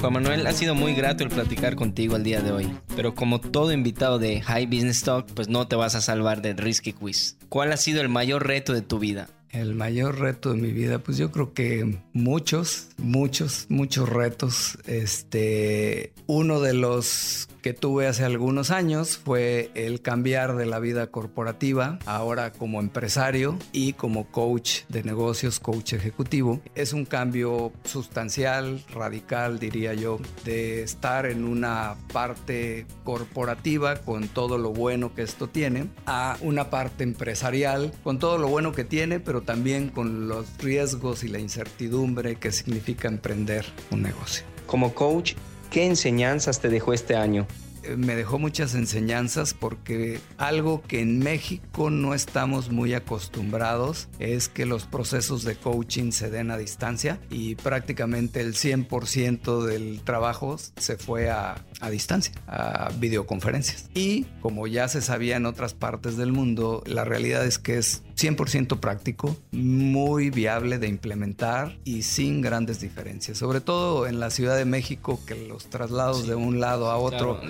Juan 0.00 0.12
Manuel, 0.14 0.46
ha 0.46 0.52
sido 0.52 0.74
muy 0.74 0.94
grato 0.94 1.22
el 1.22 1.28
platicar 1.28 1.76
contigo 1.76 2.16
el 2.16 2.24
día 2.24 2.40
de 2.40 2.50
hoy, 2.50 2.66
pero 2.96 3.14
como 3.14 3.42
todo 3.42 3.72
invitado 3.72 4.18
de 4.18 4.40
High 4.40 4.64
Business 4.66 5.02
Talk, 5.02 5.26
pues 5.34 5.50
no 5.50 5.68
te 5.68 5.76
vas 5.76 5.94
a 5.94 6.00
salvar 6.00 6.40
del 6.40 6.56
Risky 6.56 6.94
Quiz. 6.94 7.36
¿Cuál 7.50 7.72
ha 7.72 7.76
sido 7.76 8.00
el 8.00 8.08
mayor 8.08 8.46
reto 8.46 8.72
de 8.72 8.80
tu 8.80 8.98
vida? 8.98 9.28
El 9.50 9.74
mayor 9.74 10.18
reto 10.18 10.52
de 10.52 10.56
mi 10.56 10.72
vida, 10.72 10.98
pues 10.98 11.18
yo 11.18 11.30
creo 11.30 11.52
que 11.52 12.00
muchos, 12.14 12.88
muchos, 12.96 13.66
muchos 13.68 14.08
retos. 14.08 14.78
Este, 14.86 16.14
uno 16.26 16.60
de 16.60 16.72
los 16.72 17.48
que 17.66 17.74
tuve 17.74 18.06
hace 18.06 18.24
algunos 18.24 18.70
años 18.70 19.18
fue 19.18 19.72
el 19.74 20.00
cambiar 20.00 20.54
de 20.54 20.66
la 20.66 20.78
vida 20.78 21.08
corporativa, 21.08 21.98
ahora 22.06 22.52
como 22.52 22.78
empresario 22.78 23.58
y 23.72 23.94
como 23.94 24.30
coach 24.30 24.82
de 24.88 25.02
negocios, 25.02 25.58
coach 25.58 25.94
ejecutivo. 25.94 26.60
Es 26.76 26.92
un 26.92 27.04
cambio 27.04 27.72
sustancial, 27.82 28.84
radical, 28.94 29.58
diría 29.58 29.94
yo, 29.94 30.20
de 30.44 30.84
estar 30.84 31.26
en 31.26 31.42
una 31.42 31.96
parte 32.12 32.86
corporativa 33.02 33.96
con 33.96 34.28
todo 34.28 34.58
lo 34.58 34.72
bueno 34.72 35.12
que 35.12 35.22
esto 35.22 35.48
tiene, 35.48 35.88
a 36.06 36.36
una 36.42 36.70
parte 36.70 37.02
empresarial 37.02 37.92
con 38.04 38.20
todo 38.20 38.38
lo 38.38 38.46
bueno 38.46 38.70
que 38.70 38.84
tiene, 38.84 39.18
pero 39.18 39.42
también 39.42 39.88
con 39.88 40.28
los 40.28 40.56
riesgos 40.58 41.24
y 41.24 41.28
la 41.28 41.40
incertidumbre 41.40 42.36
que 42.36 42.52
significa 42.52 43.08
emprender 43.08 43.66
un 43.90 44.02
negocio. 44.02 44.44
Como 44.68 44.94
coach, 44.94 45.34
¿Qué 45.70 45.86
enseñanzas 45.86 46.60
te 46.60 46.68
dejó 46.68 46.92
este 46.92 47.16
año? 47.16 47.46
Eh, 47.86 47.96
me 47.96 48.16
dejó 48.16 48.38
muchas 48.38 48.74
enseñanzas 48.74 49.54
porque 49.54 50.20
algo 50.38 50.82
que 50.82 51.00
en 51.00 51.18
México 51.18 51.90
no 51.90 52.14
estamos 52.14 52.70
muy 52.70 52.94
acostumbrados 52.94 54.08
es 54.18 54.48
que 54.48 54.66
los 54.66 54.86
procesos 54.86 55.44
de 55.44 55.56
coaching 55.56 56.12
se 56.12 56.30
den 56.30 56.50
a 56.50 56.56
distancia 56.56 57.20
y 57.30 57.54
prácticamente 57.56 58.40
el 58.40 58.54
100% 58.54 59.64
del 59.64 60.00
trabajo 60.02 60.56
se 60.76 60.96
fue 60.96 61.30
a, 61.30 61.64
a 61.80 61.90
distancia, 61.90 62.32
a 62.46 62.90
videoconferencias. 62.98 63.88
Y 63.94 64.24
como 64.40 64.66
ya 64.66 64.88
se 64.88 65.02
sabía 65.02 65.36
en 65.36 65.46
otras 65.46 65.74
partes 65.74 66.16
del 66.16 66.32
mundo, 66.32 66.82
la 66.86 67.04
realidad 67.04 67.44
es 67.44 67.58
que 67.58 67.78
es 67.78 68.02
100% 68.16 68.80
práctico, 68.80 69.36
muy 69.52 70.30
viable 70.30 70.78
de 70.78 70.88
implementar 70.88 71.76
y 71.84 72.02
sin 72.02 72.40
grandes 72.40 72.80
diferencias. 72.80 73.38
Sobre 73.38 73.60
todo 73.60 74.06
en 74.06 74.20
la 74.20 74.30
Ciudad 74.30 74.56
de 74.56 74.64
México, 74.64 75.20
que 75.26 75.34
los 75.34 75.66
traslados 75.66 76.26
de 76.26 76.34
un 76.34 76.60
lado 76.60 76.90
a 76.90 76.96
otro 76.96 77.40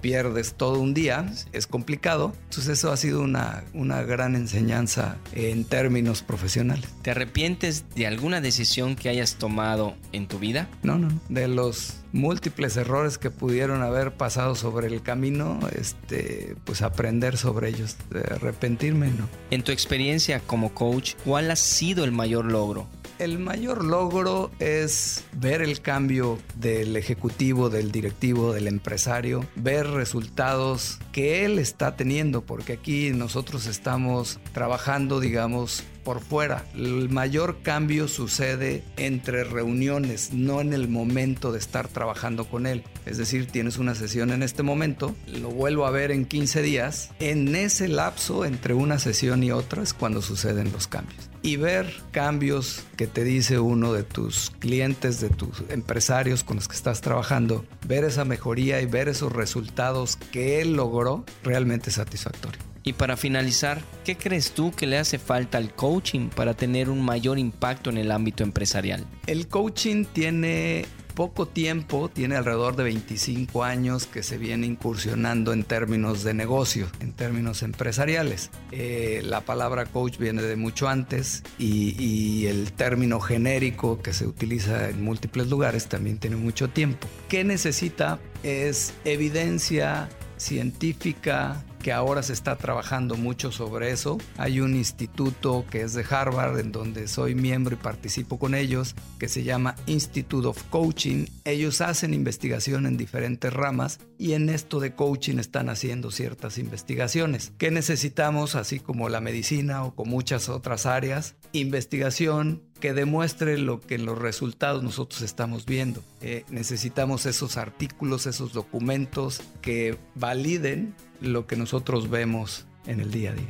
pierdes 0.00 0.54
todo 0.54 0.80
un 0.80 0.94
día, 0.94 1.30
es 1.52 1.66
complicado. 1.66 2.32
Entonces 2.44 2.78
eso 2.78 2.92
ha 2.92 2.96
sido 2.96 3.22
una, 3.22 3.64
una 3.74 4.02
gran 4.02 4.34
enseñanza 4.34 5.18
en 5.32 5.64
términos 5.64 6.22
profesionales. 6.22 6.88
¿Te 7.02 7.10
arrepientes 7.10 7.84
de 7.94 8.06
alguna 8.06 8.40
decisión 8.40 8.96
que 8.96 9.08
hayas 9.08 9.36
tomado 9.36 9.94
en 10.12 10.26
tu 10.26 10.38
vida? 10.38 10.68
No, 10.82 10.98
no, 10.98 11.08
de 11.28 11.48
los 11.48 11.94
múltiples 12.12 12.76
errores 12.76 13.18
que 13.18 13.30
pudieron 13.30 13.82
haber 13.82 14.12
pasado 14.12 14.54
sobre 14.54 14.86
el 14.88 15.02
camino, 15.02 15.58
este, 15.74 16.56
pues 16.64 16.82
aprender 16.82 17.36
sobre 17.36 17.68
ellos, 17.68 17.96
arrepentirme, 18.30 19.08
no. 19.08 19.28
En 19.50 19.62
tu 19.62 19.72
experiencia 19.72 20.40
como 20.40 20.74
coach, 20.74 21.14
¿cuál 21.24 21.50
ha 21.50 21.56
sido 21.56 22.04
el 22.04 22.12
mayor 22.12 22.46
logro? 22.46 22.86
El 23.18 23.40
mayor 23.40 23.84
logro 23.84 24.52
es 24.60 25.24
ver 25.32 25.60
el 25.60 25.80
cambio 25.80 26.38
del 26.54 26.94
ejecutivo, 26.94 27.68
del 27.68 27.90
directivo, 27.90 28.52
del 28.52 28.68
empresario, 28.68 29.44
ver 29.56 29.88
resultados 29.88 31.00
que 31.10 31.44
él 31.44 31.58
está 31.58 31.96
teniendo, 31.96 32.42
porque 32.42 32.74
aquí 32.74 33.10
nosotros 33.10 33.66
estamos 33.66 34.38
trabajando, 34.52 35.18
digamos, 35.18 35.82
por 36.04 36.20
fuera. 36.20 36.64
El 36.76 37.08
mayor 37.08 37.58
cambio 37.62 38.06
sucede 38.06 38.84
entre 38.96 39.42
reuniones, 39.42 40.32
no 40.32 40.60
en 40.60 40.72
el 40.72 40.86
momento 40.86 41.50
de 41.50 41.58
estar 41.58 41.88
trabajando 41.88 42.48
con 42.48 42.66
él. 42.66 42.84
Es 43.04 43.18
decir, 43.18 43.48
tienes 43.48 43.78
una 43.78 43.96
sesión 43.96 44.30
en 44.30 44.44
este 44.44 44.62
momento, 44.62 45.16
lo 45.26 45.50
vuelvo 45.50 45.86
a 45.86 45.90
ver 45.90 46.12
en 46.12 46.24
15 46.24 46.62
días. 46.62 47.10
En 47.18 47.56
ese 47.56 47.88
lapso 47.88 48.44
entre 48.44 48.74
una 48.74 49.00
sesión 49.00 49.42
y 49.42 49.50
otra 49.50 49.82
es 49.82 49.92
cuando 49.92 50.22
suceden 50.22 50.70
los 50.70 50.86
cambios. 50.86 51.27
Y 51.42 51.56
ver 51.56 51.92
cambios 52.10 52.82
que 52.96 53.06
te 53.06 53.24
dice 53.24 53.58
uno 53.58 53.92
de 53.92 54.02
tus 54.02 54.50
clientes, 54.58 55.20
de 55.20 55.30
tus 55.30 55.62
empresarios 55.68 56.44
con 56.44 56.56
los 56.56 56.68
que 56.68 56.76
estás 56.76 57.00
trabajando, 57.00 57.64
ver 57.86 58.04
esa 58.04 58.24
mejoría 58.24 58.80
y 58.80 58.86
ver 58.86 59.08
esos 59.08 59.32
resultados 59.32 60.16
que 60.16 60.60
él 60.60 60.74
logró, 60.74 61.24
realmente 61.44 61.90
satisfactorio. 61.90 62.60
Y 62.82 62.94
para 62.94 63.16
finalizar, 63.16 63.82
¿qué 64.04 64.16
crees 64.16 64.52
tú 64.52 64.72
que 64.72 64.86
le 64.86 64.98
hace 64.98 65.18
falta 65.18 65.58
al 65.58 65.74
coaching 65.74 66.28
para 66.28 66.54
tener 66.54 66.88
un 66.88 67.02
mayor 67.02 67.38
impacto 67.38 67.90
en 67.90 67.98
el 67.98 68.10
ámbito 68.10 68.44
empresarial? 68.44 69.04
El 69.26 69.46
coaching 69.48 70.06
tiene 70.06 70.86
poco 71.18 71.48
tiempo, 71.48 72.08
tiene 72.08 72.36
alrededor 72.36 72.76
de 72.76 72.84
25 72.84 73.64
años 73.64 74.06
que 74.06 74.22
se 74.22 74.38
viene 74.38 74.68
incursionando 74.68 75.52
en 75.52 75.64
términos 75.64 76.22
de 76.22 76.32
negocio, 76.32 76.86
en 77.00 77.12
términos 77.12 77.64
empresariales. 77.64 78.52
Eh, 78.70 79.22
la 79.24 79.40
palabra 79.40 79.86
coach 79.86 80.16
viene 80.18 80.42
de 80.42 80.54
mucho 80.54 80.86
antes 80.86 81.42
y, 81.58 82.00
y, 82.00 82.46
el 82.46 82.70
término 82.70 83.18
genérico 83.18 84.00
que 84.00 84.12
se 84.12 84.28
utiliza 84.28 84.90
en 84.90 85.02
múltiples 85.02 85.48
lugares 85.48 85.88
también 85.88 86.18
tiene 86.18 86.36
mucho 86.36 86.68
tiempo. 86.68 87.08
¿Qué 87.28 87.42
necesita? 87.42 88.20
Es 88.44 88.94
evidencia 89.04 90.08
científica, 90.36 91.64
que 91.78 91.92
ahora 91.92 92.22
se 92.22 92.32
está 92.32 92.56
trabajando 92.56 93.16
mucho 93.16 93.52
sobre 93.52 93.90
eso. 93.90 94.18
Hay 94.36 94.60
un 94.60 94.74
instituto 94.74 95.64
que 95.70 95.82
es 95.82 95.94
de 95.94 96.04
Harvard, 96.08 96.58
en 96.58 96.72
donde 96.72 97.08
soy 97.08 97.34
miembro 97.34 97.74
y 97.74 97.78
participo 97.78 98.38
con 98.38 98.54
ellos, 98.54 98.94
que 99.18 99.28
se 99.28 99.44
llama 99.44 99.74
Institute 99.86 100.46
of 100.46 100.62
Coaching. 100.64 101.26
Ellos 101.44 101.80
hacen 101.80 102.14
investigación 102.14 102.86
en 102.86 102.96
diferentes 102.96 103.52
ramas 103.52 104.00
y 104.18 104.32
en 104.32 104.48
esto 104.48 104.80
de 104.80 104.94
coaching 104.94 105.38
están 105.38 105.68
haciendo 105.68 106.10
ciertas 106.10 106.58
investigaciones. 106.58 107.52
¿Qué 107.58 107.70
necesitamos, 107.70 108.54
así 108.54 108.80
como 108.80 109.08
la 109.08 109.20
medicina 109.20 109.84
o 109.84 109.94
con 109.94 110.08
muchas 110.08 110.48
otras 110.48 110.86
áreas? 110.86 111.36
Investigación 111.52 112.62
que 112.80 112.92
demuestre 112.92 113.58
lo 113.58 113.80
que 113.80 113.96
en 113.96 114.06
los 114.06 114.18
resultados 114.18 114.82
nosotros 114.82 115.22
estamos 115.22 115.66
viendo. 115.66 116.02
Eh, 116.20 116.44
necesitamos 116.48 117.26
esos 117.26 117.56
artículos, 117.56 118.26
esos 118.26 118.52
documentos 118.52 119.42
que 119.60 119.98
validen 120.14 120.94
lo 121.20 121.46
que 121.46 121.56
nosotros 121.56 122.08
vemos 122.10 122.66
en 122.86 123.00
el 123.00 123.10
día 123.10 123.30
a 123.30 123.34
día. 123.34 123.48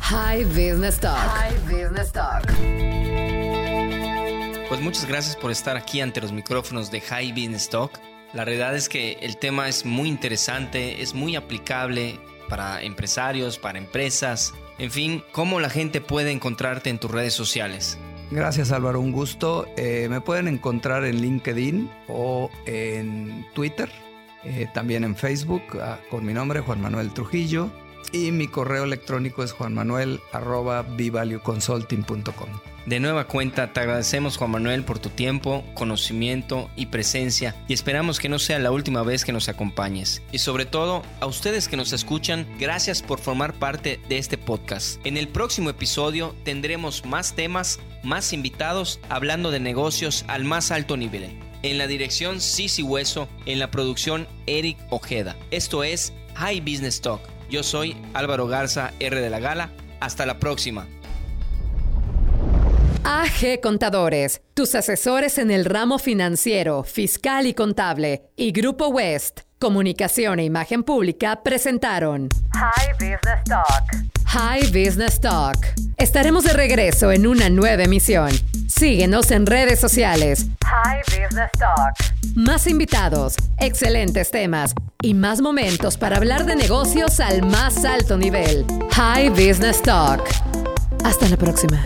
High 0.00 0.44
Business 0.44 0.98
Talk. 1.00 1.18
High 1.18 1.58
Business 1.64 2.12
Talk. 2.12 2.46
Pues 4.68 4.80
muchas 4.80 5.06
gracias 5.06 5.36
por 5.36 5.50
estar 5.50 5.76
aquí 5.76 6.00
ante 6.00 6.20
los 6.20 6.32
micrófonos 6.32 6.90
de 6.90 7.00
High 7.00 7.32
Business 7.32 7.70
Talk. 7.70 7.98
La 8.34 8.44
realidad 8.44 8.76
es 8.76 8.88
que 8.88 9.12
el 9.22 9.38
tema 9.38 9.68
es 9.68 9.86
muy 9.86 10.08
interesante, 10.08 11.00
es 11.00 11.14
muy 11.14 11.36
aplicable 11.36 12.20
para 12.48 12.82
empresarios, 12.82 13.58
para 13.58 13.78
empresas, 13.78 14.52
en 14.78 14.90
fin, 14.90 15.24
cómo 15.32 15.60
la 15.60 15.70
gente 15.70 16.00
puede 16.00 16.30
encontrarte 16.30 16.90
en 16.90 16.98
tus 16.98 17.10
redes 17.10 17.34
sociales. 17.34 17.98
Gracias 18.30 18.72
Álvaro, 18.72 19.00
un 19.00 19.12
gusto. 19.12 19.66
Eh, 19.76 20.08
me 20.10 20.20
pueden 20.20 20.48
encontrar 20.48 21.04
en 21.04 21.20
LinkedIn 21.20 21.88
o 22.08 22.50
en 22.66 23.46
Twitter 23.54 23.88
eh, 24.44 24.66
también 24.72 25.04
en 25.04 25.14
Facebook 25.16 25.62
ah, 25.80 25.98
con 26.10 26.24
mi 26.24 26.32
nombre, 26.32 26.60
Juan 26.60 26.80
Manuel 26.80 27.12
Trujillo. 27.12 27.70
y 28.12 28.30
mi 28.30 28.46
correo 28.48 28.84
electrónico 28.84 29.42
es 29.42 29.52
juanmanuel.vivalueconsulting.com. 29.52 32.48
De 32.88 33.00
nueva 33.00 33.26
cuenta, 33.26 33.74
te 33.74 33.80
agradecemos 33.80 34.38
Juan 34.38 34.52
Manuel 34.52 34.82
por 34.82 34.98
tu 34.98 35.10
tiempo, 35.10 35.62
conocimiento 35.74 36.70
y 36.74 36.86
presencia 36.86 37.54
y 37.68 37.74
esperamos 37.74 38.18
que 38.18 38.30
no 38.30 38.38
sea 38.38 38.58
la 38.58 38.70
última 38.70 39.02
vez 39.02 39.26
que 39.26 39.32
nos 39.32 39.50
acompañes. 39.50 40.22
Y 40.32 40.38
sobre 40.38 40.64
todo, 40.64 41.02
a 41.20 41.26
ustedes 41.26 41.68
que 41.68 41.76
nos 41.76 41.92
escuchan, 41.92 42.46
gracias 42.58 43.02
por 43.02 43.18
formar 43.18 43.52
parte 43.52 44.00
de 44.08 44.16
este 44.16 44.38
podcast. 44.38 45.04
En 45.04 45.18
el 45.18 45.28
próximo 45.28 45.68
episodio 45.68 46.34
tendremos 46.44 47.04
más 47.04 47.34
temas, 47.34 47.78
más 48.02 48.32
invitados 48.32 49.00
hablando 49.08 49.50
de 49.50 49.60
negocios 49.60 50.24
al 50.28 50.44
más 50.44 50.70
alto 50.70 50.96
nivel. 50.96 51.38
En 51.62 51.78
la 51.78 51.86
dirección 51.86 52.40
Sisi 52.40 52.82
Hueso, 52.82 53.28
en 53.46 53.58
la 53.58 53.70
producción 53.70 54.26
Eric 54.46 54.78
Ojeda. 54.90 55.36
Esto 55.50 55.82
es 55.84 56.12
High 56.34 56.60
Business 56.60 57.00
Talk. 57.00 57.20
Yo 57.50 57.62
soy 57.62 57.96
Álvaro 58.14 58.46
Garza, 58.46 58.92
R 59.00 59.20
de 59.20 59.30
la 59.30 59.40
Gala. 59.40 59.70
Hasta 60.00 60.26
la 60.26 60.38
próxima. 60.38 60.86
AG 63.04 63.60
Contadores, 63.62 64.42
tus 64.52 64.74
asesores 64.74 65.38
en 65.38 65.50
el 65.50 65.64
ramo 65.64 65.98
financiero, 65.98 66.84
fiscal 66.84 67.46
y 67.46 67.54
contable, 67.54 68.30
y 68.36 68.52
Grupo 68.52 68.88
West, 68.88 69.40
Comunicación 69.58 70.38
e 70.40 70.44
Imagen 70.44 70.82
Pública 70.82 71.42
presentaron 71.42 72.28
High 72.52 72.92
Business 72.92 73.42
Talk. 73.46 73.84
High 74.26 74.66
Business 74.66 75.18
Talk. 75.18 75.56
Estaremos 75.98 76.44
de 76.44 76.52
regreso 76.52 77.10
en 77.10 77.26
una 77.26 77.50
nueva 77.50 77.82
emisión. 77.82 78.30
Síguenos 78.68 79.32
en 79.32 79.46
redes 79.46 79.80
sociales. 79.80 80.46
High 80.64 81.02
Business 81.06 81.50
Talk. 81.58 81.96
Más 82.36 82.68
invitados, 82.68 83.34
excelentes 83.58 84.30
temas 84.30 84.74
y 85.02 85.14
más 85.14 85.40
momentos 85.40 85.96
para 85.96 86.16
hablar 86.16 86.46
de 86.46 86.54
negocios 86.54 87.18
al 87.18 87.42
más 87.44 87.84
alto 87.84 88.16
nivel. 88.16 88.64
High 88.92 89.30
Business 89.30 89.82
Talk. 89.82 90.22
Hasta 91.02 91.28
la 91.28 91.36
próxima. 91.36 91.84